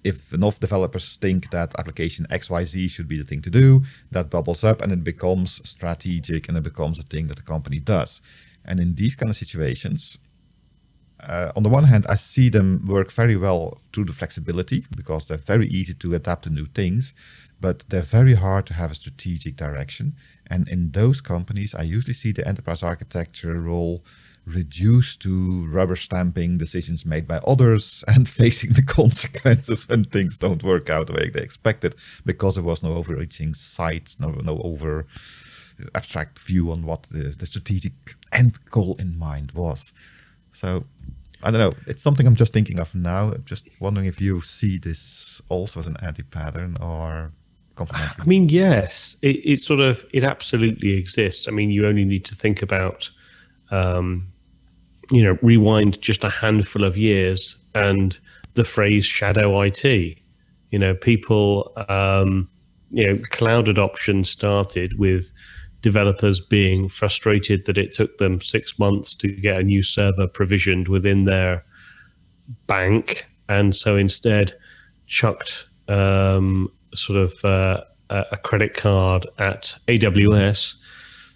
if 0.03 0.33
enough 0.33 0.59
developers 0.59 1.17
think 1.17 1.51
that 1.51 1.73
application 1.79 2.25
XYZ 2.29 2.89
should 2.89 3.07
be 3.07 3.17
the 3.17 3.23
thing 3.23 3.41
to 3.41 3.49
do, 3.49 3.83
that 4.11 4.29
bubbles 4.29 4.63
up 4.63 4.81
and 4.81 4.91
it 4.91 5.03
becomes 5.03 5.67
strategic 5.67 6.47
and 6.47 6.57
it 6.57 6.63
becomes 6.63 6.99
a 6.99 7.03
thing 7.03 7.27
that 7.27 7.37
the 7.37 7.43
company 7.43 7.79
does. 7.79 8.21
And 8.65 8.79
in 8.79 8.95
these 8.95 9.15
kind 9.15 9.29
of 9.29 9.35
situations, 9.35 10.17
uh, 11.27 11.51
on 11.55 11.63
the 11.63 11.69
one 11.69 11.83
hand, 11.83 12.05
I 12.09 12.15
see 12.15 12.49
them 12.49 12.85
work 12.87 13.11
very 13.11 13.35
well 13.35 13.81
through 13.91 14.05
the 14.05 14.13
flexibility 14.13 14.85
because 14.95 15.27
they're 15.27 15.37
very 15.37 15.67
easy 15.67 15.93
to 15.95 16.15
adapt 16.15 16.43
to 16.43 16.49
new 16.49 16.65
things, 16.65 17.13
but 17.61 17.83
they're 17.89 18.01
very 18.01 18.33
hard 18.33 18.65
to 18.67 18.73
have 18.73 18.91
a 18.91 18.95
strategic 18.95 19.55
direction. 19.55 20.15
And 20.47 20.67
in 20.67 20.91
those 20.91 21.21
companies, 21.21 21.73
I 21.73 21.83
usually 21.83 22.13
see 22.13 22.31
the 22.31 22.47
enterprise 22.47 22.83
architecture 22.83 23.59
role 23.59 24.03
reduced 24.45 25.21
to 25.21 25.65
rubber 25.67 25.95
stamping 25.95 26.57
decisions 26.57 27.05
made 27.05 27.27
by 27.27 27.37
others 27.47 28.03
and 28.07 28.27
facing 28.27 28.73
the 28.73 28.83
consequences 28.83 29.87
when 29.87 30.03
things 30.03 30.37
don't 30.37 30.63
work 30.63 30.89
out 30.89 31.07
the 31.07 31.13
way 31.13 31.29
they 31.29 31.41
expected 31.41 31.95
because 32.25 32.55
there 32.55 32.63
was 32.63 32.83
no 32.83 32.93
overreaching 32.93 33.53
sight, 33.53 34.15
no, 34.19 34.31
no 34.43 34.59
over 34.61 35.05
abstract 35.95 36.39
view 36.39 36.71
on 36.71 36.83
what 36.85 37.03
the, 37.03 37.29
the 37.37 37.45
strategic 37.45 37.93
end 38.31 38.57
goal 38.69 38.95
in 38.99 39.17
mind 39.17 39.51
was. 39.53 39.91
So 40.53 40.85
I 41.43 41.51
don't 41.51 41.59
know. 41.59 41.73
It's 41.87 42.01
something 42.01 42.25
I'm 42.25 42.35
just 42.35 42.53
thinking 42.53 42.79
of 42.79 42.93
now. 42.95 43.33
I'm 43.33 43.43
just 43.45 43.67
wondering 43.79 44.07
if 44.07 44.21
you 44.21 44.41
see 44.41 44.77
this 44.77 45.41
also 45.49 45.79
as 45.79 45.87
an 45.87 45.97
anti-pattern 46.01 46.77
or 46.81 47.31
complementary. 47.75 48.23
I 48.23 48.25
mean, 48.25 48.49
yes, 48.49 49.17
it, 49.21 49.41
it 49.43 49.61
sort 49.61 49.81
of 49.81 50.05
it 50.13 50.23
absolutely 50.23 50.91
exists. 50.91 51.47
I 51.47 51.51
mean, 51.51 51.69
you 51.69 51.85
only 51.85 52.05
need 52.05 52.23
to 52.25 52.35
think 52.35 52.61
about, 52.61 53.09
um, 53.71 54.27
you 55.11 55.21
know, 55.21 55.37
rewind 55.41 56.01
just 56.01 56.23
a 56.23 56.29
handful 56.29 56.83
of 56.83 56.95
years 56.95 57.57
and 57.75 58.17
the 58.53 58.63
phrase 58.63 59.05
shadow 59.05 59.61
IT. 59.61 59.83
You 60.69 60.79
know, 60.79 60.95
people, 60.95 61.73
um, 61.89 62.49
you 62.89 63.05
know, 63.05 63.21
cloud 63.31 63.67
adoption 63.67 64.23
started 64.23 64.97
with 64.97 65.31
developers 65.83 66.39
being 66.39 66.89
frustrated 66.89 67.65
that 67.65 67.77
it 67.77 67.91
took 67.91 68.17
them 68.17 68.41
six 68.41 68.79
months 68.79 69.13
to 69.17 69.27
get 69.27 69.59
a 69.59 69.63
new 69.63 69.83
server 69.83 70.25
provisioned 70.25 70.87
within 70.87 71.25
their 71.25 71.63
bank, 72.65 73.27
and 73.49 73.75
so 73.75 73.95
instead 73.95 74.53
chucked 75.05 75.65
um, 75.89 76.71
sort 76.95 77.19
of 77.19 77.45
uh, 77.45 77.83
a 78.09 78.37
credit 78.37 78.73
card 78.73 79.27
at 79.37 79.75
AWS, 79.87 80.73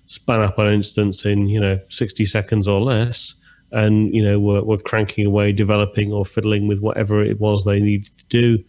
spun 0.07 0.41
up 0.41 0.57
an 0.57 0.73
instance 0.73 1.25
in 1.25 1.47
you 1.47 1.59
know 1.59 1.79
60 1.89 2.25
seconds 2.25 2.67
or 2.67 2.79
less, 2.79 3.35
and 3.73 4.15
you 4.15 4.23
know 4.23 4.39
were, 4.39 4.63
were 4.63 4.77
cranking 4.77 5.25
away, 5.25 5.51
developing 5.51 6.13
or 6.13 6.25
fiddling 6.25 6.67
with 6.67 6.79
whatever 6.79 7.23
it 7.23 7.39
was 7.39 7.65
they 7.65 7.79
needed 7.79 8.17
to 8.17 8.25
do. 8.27 8.63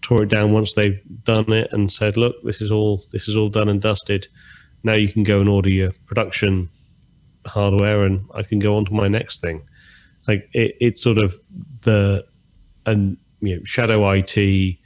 Tore 0.00 0.24
it 0.24 0.30
down 0.30 0.50
once 0.50 0.72
they've 0.72 1.00
done 1.22 1.52
it, 1.52 1.68
and 1.72 1.92
said, 1.92 2.16
"Look, 2.16 2.42
this 2.42 2.60
is 2.60 2.72
all 2.72 3.04
this 3.12 3.28
is 3.28 3.36
all 3.36 3.48
done 3.48 3.68
and 3.68 3.80
dusted. 3.80 4.26
Now 4.84 4.94
you 4.94 5.08
can 5.08 5.22
go 5.22 5.40
and 5.40 5.48
order 5.48 5.70
your 5.70 5.92
production 6.06 6.68
hardware, 7.46 8.04
and 8.04 8.26
I 8.34 8.42
can 8.42 8.58
go 8.58 8.76
on 8.76 8.84
to 8.86 8.92
my 8.92 9.08
next 9.08 9.40
thing." 9.40 9.62
Like 10.28 10.48
it, 10.52 10.76
it's 10.80 11.02
sort 11.02 11.18
of 11.18 11.38
the 11.82 12.24
and 12.86 13.16
you 13.40 13.56
know 13.56 13.62
shadow 13.64 14.10
IT 14.10 14.78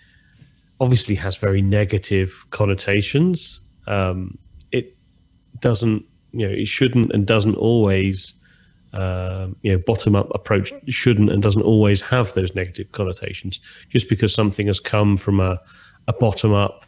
obviously 0.80 1.14
has 1.14 1.36
very 1.36 1.62
negative 1.62 2.46
connotations. 2.50 3.60
Um, 3.86 4.38
it 4.72 4.96
doesn't, 5.60 6.04
you 6.32 6.46
know, 6.46 6.52
it 6.52 6.66
shouldn't 6.66 7.12
and 7.12 7.26
doesn't 7.26 7.56
always, 7.56 8.34
um, 8.92 9.56
you 9.62 9.72
know, 9.72 9.82
bottom 9.86 10.14
up 10.14 10.30
approach 10.34 10.72
shouldn't 10.88 11.30
and 11.30 11.42
doesn't 11.42 11.62
always 11.62 12.00
have 12.00 12.32
those 12.34 12.54
negative 12.54 12.92
connotations. 12.92 13.60
Just 13.90 14.08
because 14.08 14.34
something 14.34 14.66
has 14.66 14.80
come 14.80 15.16
from 15.16 15.40
a, 15.40 15.58
a 16.08 16.12
bottom 16.12 16.52
up 16.52 16.84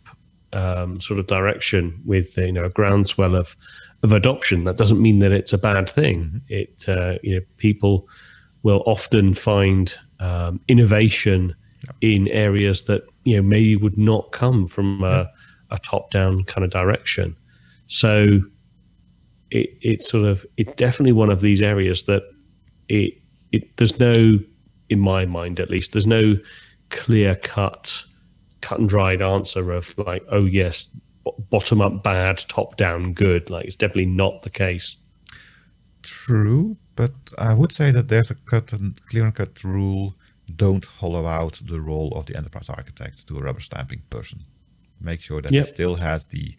um, 0.52 1.00
sort 1.00 1.18
of 1.20 1.26
direction 1.26 2.00
with 2.04 2.36
you 2.36 2.52
know 2.52 2.64
a 2.64 2.70
groundswell 2.70 3.34
of 3.34 3.56
of 4.02 4.12
adoption, 4.12 4.64
that 4.64 4.76
doesn't 4.76 5.02
mean 5.02 5.18
that 5.18 5.32
it's 5.32 5.52
a 5.52 5.58
bad 5.58 5.88
thing. 5.88 6.40
It 6.48 6.84
uh, 6.88 7.14
you 7.22 7.36
know 7.36 7.40
people 7.56 8.08
will 8.62 8.82
often 8.86 9.34
find 9.34 9.96
um, 10.20 10.60
innovation 10.68 11.54
in 12.00 12.28
areas 12.28 12.82
that 12.82 13.04
you 13.24 13.36
know 13.36 13.42
maybe 13.42 13.76
would 13.76 13.98
not 13.98 14.32
come 14.32 14.66
from 14.66 15.02
a, 15.04 15.30
a 15.70 15.78
top-down 15.78 16.44
kind 16.44 16.64
of 16.64 16.70
direction. 16.70 17.36
So 17.86 18.40
it, 19.50 19.70
it's 19.80 20.10
sort 20.10 20.24
of 20.24 20.44
it's 20.56 20.72
definitely 20.74 21.12
one 21.12 21.30
of 21.30 21.40
these 21.40 21.62
areas 21.62 22.04
that 22.04 22.22
it 22.88 23.14
it 23.52 23.76
there's 23.76 23.98
no 23.98 24.38
in 24.90 25.00
my 25.00 25.24
mind 25.26 25.60
at 25.60 25.70
least 25.70 25.92
there's 25.92 26.06
no 26.06 26.34
clear 26.90 27.34
cut 27.36 28.04
cut 28.60 28.78
and 28.78 28.88
dried 28.88 29.22
answer 29.22 29.72
of 29.72 29.96
like 29.98 30.24
oh 30.30 30.44
yes 30.44 30.88
bottom 31.50 31.80
up 31.80 32.02
bad 32.02 32.38
top 32.48 32.76
down 32.76 33.12
good 33.12 33.48
like 33.50 33.66
it's 33.66 33.76
definitely 33.76 34.06
not 34.06 34.42
the 34.42 34.50
case 34.50 34.96
true 36.02 36.76
but 36.96 37.12
i 37.38 37.52
would 37.52 37.72
say 37.72 37.90
that 37.90 38.08
there's 38.08 38.30
a 38.30 38.34
cut 38.46 38.72
and 38.72 39.00
clear 39.06 39.24
and 39.24 39.34
cut 39.34 39.62
rule 39.62 40.14
don't 40.56 40.84
hollow 40.84 41.26
out 41.26 41.60
the 41.66 41.80
role 41.80 42.10
of 42.16 42.24
the 42.26 42.36
enterprise 42.36 42.70
architect 42.70 43.26
to 43.26 43.36
a 43.36 43.42
rubber 43.42 43.60
stamping 43.60 44.00
person 44.08 44.42
make 45.00 45.20
sure 45.20 45.42
that 45.42 45.52
yep. 45.52 45.64
he 45.64 45.68
still 45.68 45.94
has 45.94 46.26
the 46.26 46.56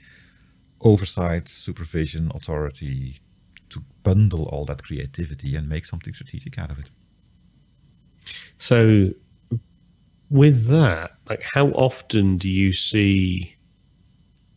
oversight, 0.81 1.47
supervision, 1.47 2.31
authority 2.35 3.19
to 3.69 3.83
bundle 4.03 4.47
all 4.47 4.65
that 4.65 4.83
creativity 4.83 5.55
and 5.55 5.67
make 5.67 5.85
something 5.85 6.13
strategic 6.13 6.57
out 6.57 6.71
of 6.71 6.79
it. 6.79 6.89
So, 8.57 9.09
with 10.29 10.65
that, 10.67 11.11
like, 11.29 11.41
how 11.41 11.67
often 11.69 12.37
do 12.37 12.49
you 12.49 12.73
see 12.73 13.55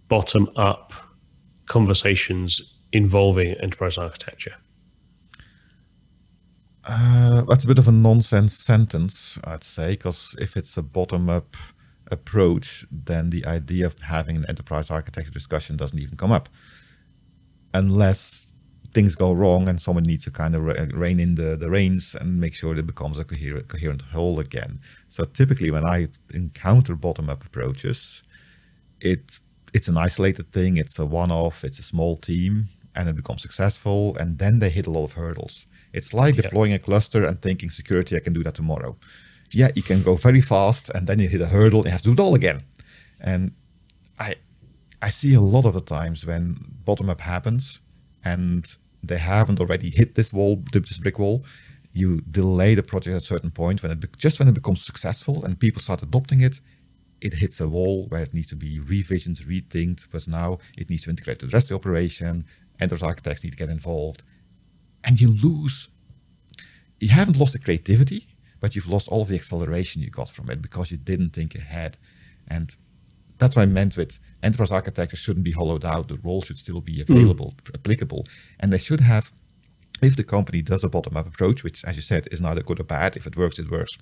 bottom 0.08 0.48
up 0.56 0.92
conversations 1.66 2.60
involving 2.92 3.54
enterprise 3.54 3.96
architecture? 3.96 4.54
Uh, 6.84 7.42
that's 7.48 7.64
a 7.64 7.66
bit 7.66 7.78
of 7.78 7.88
a 7.88 7.92
nonsense 7.92 8.56
sentence, 8.56 9.38
I'd 9.44 9.64
say, 9.64 9.92
because 9.92 10.34
if 10.38 10.56
it's 10.56 10.76
a 10.76 10.82
bottom 10.82 11.30
up 11.30 11.56
approach, 12.10 12.84
then 12.90 13.30
the 13.30 13.46
idea 13.46 13.86
of 13.86 13.98
having 14.00 14.36
an 14.36 14.44
enterprise 14.48 14.90
architecture 14.90 15.30
discussion 15.30 15.76
doesn't 15.76 15.98
even 15.98 16.16
come 16.16 16.32
up. 16.32 16.48
Unless 17.72 18.51
things 18.94 19.14
go 19.14 19.32
wrong 19.32 19.68
and 19.68 19.80
someone 19.80 20.04
needs 20.04 20.24
to 20.24 20.30
kind 20.30 20.54
of 20.54 20.68
uh, 20.68 20.86
rein 20.94 21.18
in 21.20 21.34
the, 21.34 21.56
the 21.56 21.70
reins 21.70 22.14
and 22.20 22.40
make 22.40 22.54
sure 22.54 22.76
it 22.76 22.86
becomes 22.86 23.18
a 23.18 23.24
coherent, 23.24 23.68
coherent 23.68 24.02
whole 24.02 24.40
again. 24.40 24.80
So 25.08 25.24
typically 25.24 25.70
when 25.70 25.84
I 25.84 26.08
encounter 26.34 26.94
bottom-up 26.94 27.44
approaches, 27.44 28.22
it 29.00 29.38
it's 29.74 29.88
an 29.88 29.96
isolated 29.96 30.52
thing, 30.52 30.76
it's 30.76 30.98
a 30.98 31.06
one-off, 31.06 31.64
it's 31.64 31.78
a 31.78 31.82
small 31.82 32.16
team, 32.16 32.68
and 32.94 33.08
it 33.08 33.16
becomes 33.16 33.40
successful, 33.40 34.14
and 34.18 34.38
then 34.38 34.58
they 34.58 34.68
hit 34.68 34.86
a 34.86 34.90
lot 34.90 35.04
of 35.04 35.12
hurdles. 35.14 35.66
It's 35.94 36.12
like 36.12 36.36
yeah. 36.36 36.42
deploying 36.42 36.74
a 36.74 36.78
cluster 36.78 37.24
and 37.24 37.40
thinking 37.40 37.70
security, 37.70 38.14
I 38.14 38.20
can 38.20 38.34
do 38.34 38.42
that 38.42 38.54
tomorrow 38.54 38.98
yeah, 39.52 39.70
you 39.74 39.82
can 39.82 40.02
go 40.02 40.16
very 40.16 40.40
fast 40.40 40.90
and 40.90 41.06
then 41.06 41.18
you 41.18 41.28
hit 41.28 41.40
a 41.40 41.46
hurdle 41.46 41.80
and 41.80 41.86
you 41.86 41.92
have 41.92 42.02
to 42.02 42.08
do 42.08 42.12
it 42.12 42.20
all 42.20 42.34
again. 42.34 42.62
And 43.20 43.52
I 44.18 44.34
I 45.00 45.10
see 45.10 45.34
a 45.34 45.40
lot 45.40 45.64
of 45.64 45.74
the 45.74 45.80
times 45.80 46.24
when 46.26 46.56
bottom 46.84 47.10
up 47.10 47.20
happens 47.20 47.80
and 48.24 48.64
they 49.02 49.18
haven't 49.18 49.60
already 49.60 49.90
hit 49.90 50.14
this 50.14 50.32
wall, 50.32 50.62
this 50.72 50.98
brick 50.98 51.18
wall, 51.18 51.44
you 51.92 52.20
delay 52.30 52.74
the 52.74 52.82
project 52.82 53.14
at 53.16 53.22
a 53.22 53.26
certain 53.26 53.50
point 53.50 53.82
when 53.82 53.92
it 53.92 54.16
just 54.16 54.38
when 54.38 54.48
it 54.48 54.54
becomes 54.54 54.84
successful 54.84 55.44
and 55.44 55.58
people 55.58 55.82
start 55.82 56.02
adopting 56.02 56.40
it, 56.40 56.60
it 57.20 57.34
hits 57.34 57.60
a 57.60 57.68
wall 57.68 58.06
where 58.08 58.22
it 58.22 58.34
needs 58.34 58.48
to 58.48 58.56
be 58.56 58.80
revisioned, 58.80 59.40
rethinked, 59.46 60.04
because 60.04 60.26
now 60.26 60.58
it 60.76 60.90
needs 60.90 61.04
to 61.04 61.10
integrate 61.10 61.38
to 61.38 61.46
the 61.46 61.52
rest 61.52 61.66
of 61.66 61.68
the 61.70 61.74
operation. 61.74 62.44
and 62.80 62.90
those 62.90 63.02
architects 63.02 63.44
need 63.44 63.50
to 63.50 63.56
get 63.56 63.68
involved, 63.68 64.24
and 65.04 65.20
you 65.20 65.28
lose. 65.28 65.88
You 66.98 67.08
haven't 67.08 67.38
lost 67.38 67.52
the 67.52 67.58
creativity, 67.58 68.26
but 68.60 68.74
you've 68.74 68.88
lost 68.88 69.08
all 69.08 69.22
of 69.22 69.28
the 69.28 69.36
acceleration 69.36 70.02
you 70.02 70.10
got 70.10 70.30
from 70.30 70.50
it 70.50 70.60
because 70.62 70.90
you 70.90 70.96
didn't 70.96 71.30
think 71.30 71.54
ahead. 71.54 71.96
And 72.48 72.74
that's 73.42 73.56
what 73.56 73.62
I 73.62 73.66
meant 73.66 73.96
with 73.96 74.18
enterprise 74.42 74.70
architecture 74.70 75.16
shouldn't 75.16 75.44
be 75.44 75.52
hollowed 75.52 75.84
out. 75.84 76.08
The 76.08 76.18
role 76.22 76.42
should 76.42 76.58
still 76.58 76.80
be 76.80 77.02
hmm. 77.02 77.12
available, 77.12 77.54
mm. 77.64 77.74
applicable, 77.74 78.26
and 78.60 78.72
they 78.72 78.78
should 78.78 79.00
have. 79.00 79.32
If 80.02 80.16
the 80.16 80.24
company 80.24 80.62
does 80.62 80.82
a 80.82 80.88
bottom-up 80.88 81.28
approach, 81.28 81.62
which, 81.62 81.84
as 81.84 81.94
you 81.94 82.02
said, 82.02 82.26
is 82.32 82.40
neither 82.40 82.62
good 82.62 82.80
or 82.80 82.84
bad, 82.84 83.16
if 83.16 83.24
it 83.24 83.36
works, 83.36 83.60
it 83.60 83.70
works, 83.70 83.96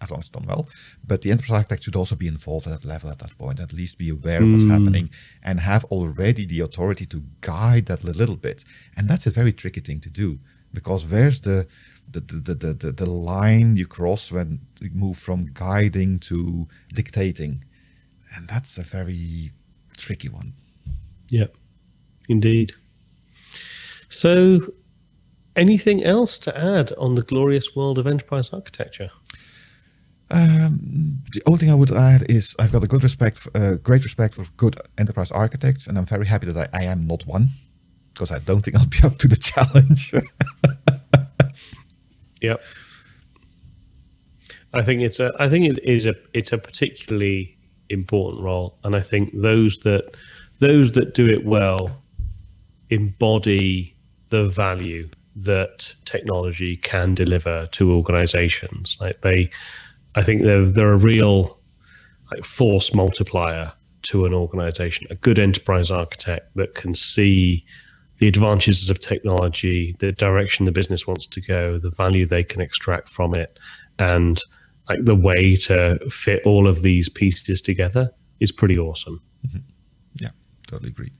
as 0.00 0.10
long 0.10 0.20
as 0.20 0.26
it's 0.26 0.30
done 0.30 0.46
well. 0.46 0.68
But 1.06 1.20
the 1.20 1.30
enterprise 1.30 1.58
architect 1.58 1.84
should 1.84 1.96
also 1.96 2.16
be 2.16 2.28
involved 2.28 2.66
at 2.66 2.80
that 2.80 2.88
level 2.88 3.10
at 3.10 3.18
that 3.18 3.36
point, 3.36 3.60
at 3.60 3.74
least 3.74 3.98
be 3.98 4.08
aware 4.08 4.42
of 4.42 4.50
what's 4.50 4.62
hmm. 4.62 4.70
happening 4.70 5.10
and 5.42 5.60
have 5.60 5.84
already 5.84 6.46
the 6.46 6.60
authority 6.60 7.04
to 7.06 7.22
guide 7.42 7.86
that 7.86 8.04
a 8.04 8.06
little 8.06 8.36
bit. 8.36 8.64
And 8.96 9.08
that's 9.08 9.26
a 9.26 9.30
very 9.30 9.52
tricky 9.52 9.80
thing 9.80 10.00
to 10.00 10.10
do 10.10 10.38
because 10.72 11.04
where's 11.04 11.42
the 11.42 11.66
the, 12.10 12.20
the, 12.20 12.54
the, 12.54 12.74
the, 12.74 12.92
the 12.92 13.06
line 13.06 13.76
you 13.76 13.86
cross 13.86 14.30
when 14.30 14.60
you 14.80 14.90
move 14.92 15.18
from 15.18 15.46
guiding 15.52 16.18
to 16.20 16.68
dictating. 16.92 17.64
And 18.36 18.48
that's 18.48 18.78
a 18.78 18.82
very 18.82 19.52
tricky 19.96 20.28
one. 20.28 20.52
Yeah, 21.28 21.46
indeed. 22.28 22.72
So, 24.08 24.72
anything 25.56 26.04
else 26.04 26.38
to 26.38 26.56
add 26.56 26.92
on 26.98 27.14
the 27.14 27.22
glorious 27.22 27.74
world 27.74 27.98
of 27.98 28.06
enterprise 28.06 28.50
architecture? 28.52 29.10
Um, 30.30 31.22
the 31.32 31.42
only 31.46 31.58
thing 31.58 31.70
I 31.70 31.74
would 31.74 31.92
add 31.92 32.30
is 32.30 32.56
I've 32.58 32.72
got 32.72 32.82
a 32.82 32.86
good 32.86 33.02
respect, 33.02 33.46
uh, 33.54 33.72
great 33.74 34.04
respect 34.04 34.34
for 34.34 34.46
good 34.56 34.76
enterprise 34.98 35.30
architects, 35.30 35.86
and 35.86 35.98
I'm 35.98 36.06
very 36.06 36.26
happy 36.26 36.46
that 36.50 36.70
I, 36.74 36.80
I 36.80 36.84
am 36.84 37.06
not 37.06 37.26
one 37.26 37.50
because 38.12 38.30
I 38.30 38.38
don't 38.38 38.62
think 38.62 38.76
I'll 38.76 38.86
be 38.86 38.98
up 39.04 39.18
to 39.18 39.28
the 39.28 39.36
challenge. 39.36 40.12
Yep. 42.44 42.60
I 44.74 44.82
think 44.82 45.00
it's 45.00 45.18
a 45.18 45.32
I 45.38 45.48
think 45.48 45.66
it 45.66 45.82
is 45.82 46.04
a 46.04 46.14
it's 46.34 46.52
a 46.52 46.58
particularly 46.58 47.53
important 47.90 48.42
role. 48.42 48.78
And 48.84 48.96
I 48.96 49.00
think 49.00 49.30
those 49.34 49.78
that 49.78 50.14
those 50.60 50.92
that 50.92 51.14
do 51.14 51.28
it 51.28 51.44
well 51.44 52.02
embody 52.90 53.96
the 54.28 54.48
value 54.48 55.08
that 55.36 55.94
technology 56.04 56.76
can 56.76 57.14
deliver 57.14 57.66
to 57.66 57.92
organizations. 57.92 58.96
Like 59.00 59.20
they 59.22 59.50
I 60.14 60.22
think 60.22 60.42
they're 60.42 60.70
they're 60.70 60.92
a 60.92 60.98
real 60.98 61.58
like 62.32 62.44
force 62.44 62.94
multiplier 62.94 63.72
to 64.02 64.26
an 64.26 64.34
organization 64.34 65.06
a 65.10 65.14
good 65.14 65.38
enterprise 65.38 65.90
architect 65.90 66.54
that 66.56 66.74
can 66.74 66.94
see 66.94 67.64
the 68.18 68.28
advantages 68.28 68.90
of 68.90 69.00
technology, 69.00 69.96
the 69.98 70.12
direction 70.12 70.66
the 70.66 70.72
business 70.72 71.06
wants 71.06 71.26
to 71.26 71.40
go, 71.40 71.78
the 71.78 71.90
value 71.90 72.24
they 72.24 72.44
can 72.44 72.60
extract 72.60 73.08
from 73.08 73.34
it, 73.34 73.58
and 73.98 74.40
like 74.88 75.04
the 75.04 75.14
way 75.14 75.56
to 75.56 75.98
fit 76.10 76.42
all 76.44 76.68
of 76.68 76.82
these 76.82 77.08
pieces 77.08 77.62
together 77.62 78.10
is 78.40 78.52
pretty 78.52 78.78
awesome. 78.78 79.22
Mm-hmm. 79.46 79.58
Yeah, 80.20 80.30
totally 80.66 80.90
agree. 80.90 81.12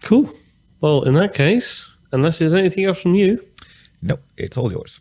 Cool. 0.00 0.32
Well, 0.80 1.02
in 1.02 1.14
that 1.14 1.34
case, 1.34 1.88
unless 2.12 2.38
there's 2.38 2.54
anything 2.54 2.84
else 2.84 3.00
from 3.00 3.14
you, 3.14 3.44
no, 4.02 4.18
it's 4.36 4.56
all 4.56 4.72
yours. 4.72 5.00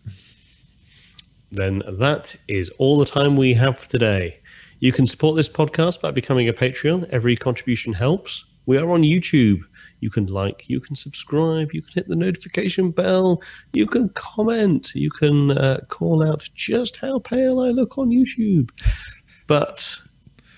Then 1.51 1.81
that 1.99 2.35
is 2.47 2.69
all 2.77 2.97
the 2.97 3.05
time 3.05 3.35
we 3.35 3.53
have 3.55 3.79
for 3.79 3.89
today. 3.89 4.39
You 4.79 4.91
can 4.91 5.05
support 5.05 5.35
this 5.35 5.49
podcast 5.49 6.01
by 6.01 6.11
becoming 6.11 6.49
a 6.49 6.53
Patreon. 6.53 7.09
Every 7.09 7.35
contribution 7.35 7.93
helps. 7.93 8.45
We 8.71 8.77
are 8.77 8.89
on 8.91 9.03
YouTube. 9.03 9.63
You 9.99 10.09
can 10.09 10.27
like, 10.27 10.69
you 10.69 10.79
can 10.79 10.95
subscribe, 10.95 11.73
you 11.73 11.81
can 11.81 11.91
hit 11.93 12.07
the 12.07 12.15
notification 12.15 12.89
bell, 12.89 13.43
you 13.73 13.85
can 13.85 14.07
comment, 14.11 14.95
you 14.95 15.09
can 15.09 15.51
uh, 15.51 15.81
call 15.89 16.25
out 16.25 16.49
just 16.55 16.95
how 16.95 17.19
pale 17.19 17.59
I 17.59 17.71
look 17.71 17.97
on 17.97 18.11
YouTube. 18.11 18.69
But 19.45 19.93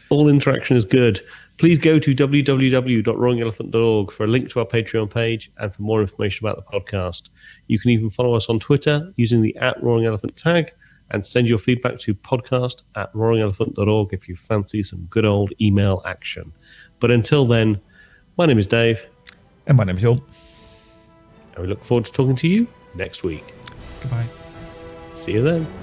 all 0.10 0.30
interaction 0.30 0.78
is 0.78 0.86
good. 0.86 1.26
Please 1.58 1.80
go 1.80 1.98
to 1.98 2.14
www.roaringelephant.org 2.14 4.12
for 4.12 4.24
a 4.26 4.28
link 4.28 4.48
to 4.50 4.60
our 4.60 4.68
Patreon 4.68 5.12
page 5.12 5.52
and 5.58 5.74
for 5.74 5.82
more 5.82 6.02
information 6.02 6.46
about 6.46 6.58
the 6.58 6.72
podcast. 6.72 7.30
You 7.66 7.80
can 7.80 7.90
even 7.90 8.12
follow 8.12 8.36
us 8.36 8.48
on 8.48 8.60
Twitter 8.60 9.12
using 9.16 9.42
the 9.42 9.56
at 9.56 9.82
Roaring 9.82 10.06
Elephant 10.06 10.36
tag 10.36 10.72
and 11.10 11.26
send 11.26 11.50
your 11.50 11.58
feedback 11.58 11.98
to 12.02 12.14
podcast 12.14 12.84
at 12.96 13.12
roaringelephant.org 13.14 14.14
if 14.14 14.30
you 14.30 14.36
fancy 14.36 14.84
some 14.84 15.06
good 15.06 15.26
old 15.26 15.52
email 15.60 16.04
action. 16.06 16.54
But 17.00 17.10
until 17.10 17.46
then, 17.46 17.82
my 18.38 18.46
name 18.46 18.60
is 18.60 18.68
Dave. 18.68 19.06
And 19.68 19.78
my 19.78 19.84
name 19.84 19.96
is 19.96 20.02
Jon. 20.02 20.22
And 21.56 21.64
we 21.64 21.68
look 21.68 21.84
forward 21.84 22.06
to 22.06 22.12
talking 22.12 22.36
to 22.38 22.48
you 22.48 22.68
next 22.96 23.24
week. 23.24 23.54
Goodbye. 24.02 24.28
See 25.16 25.34
you 25.34 25.44
then. 25.44 25.83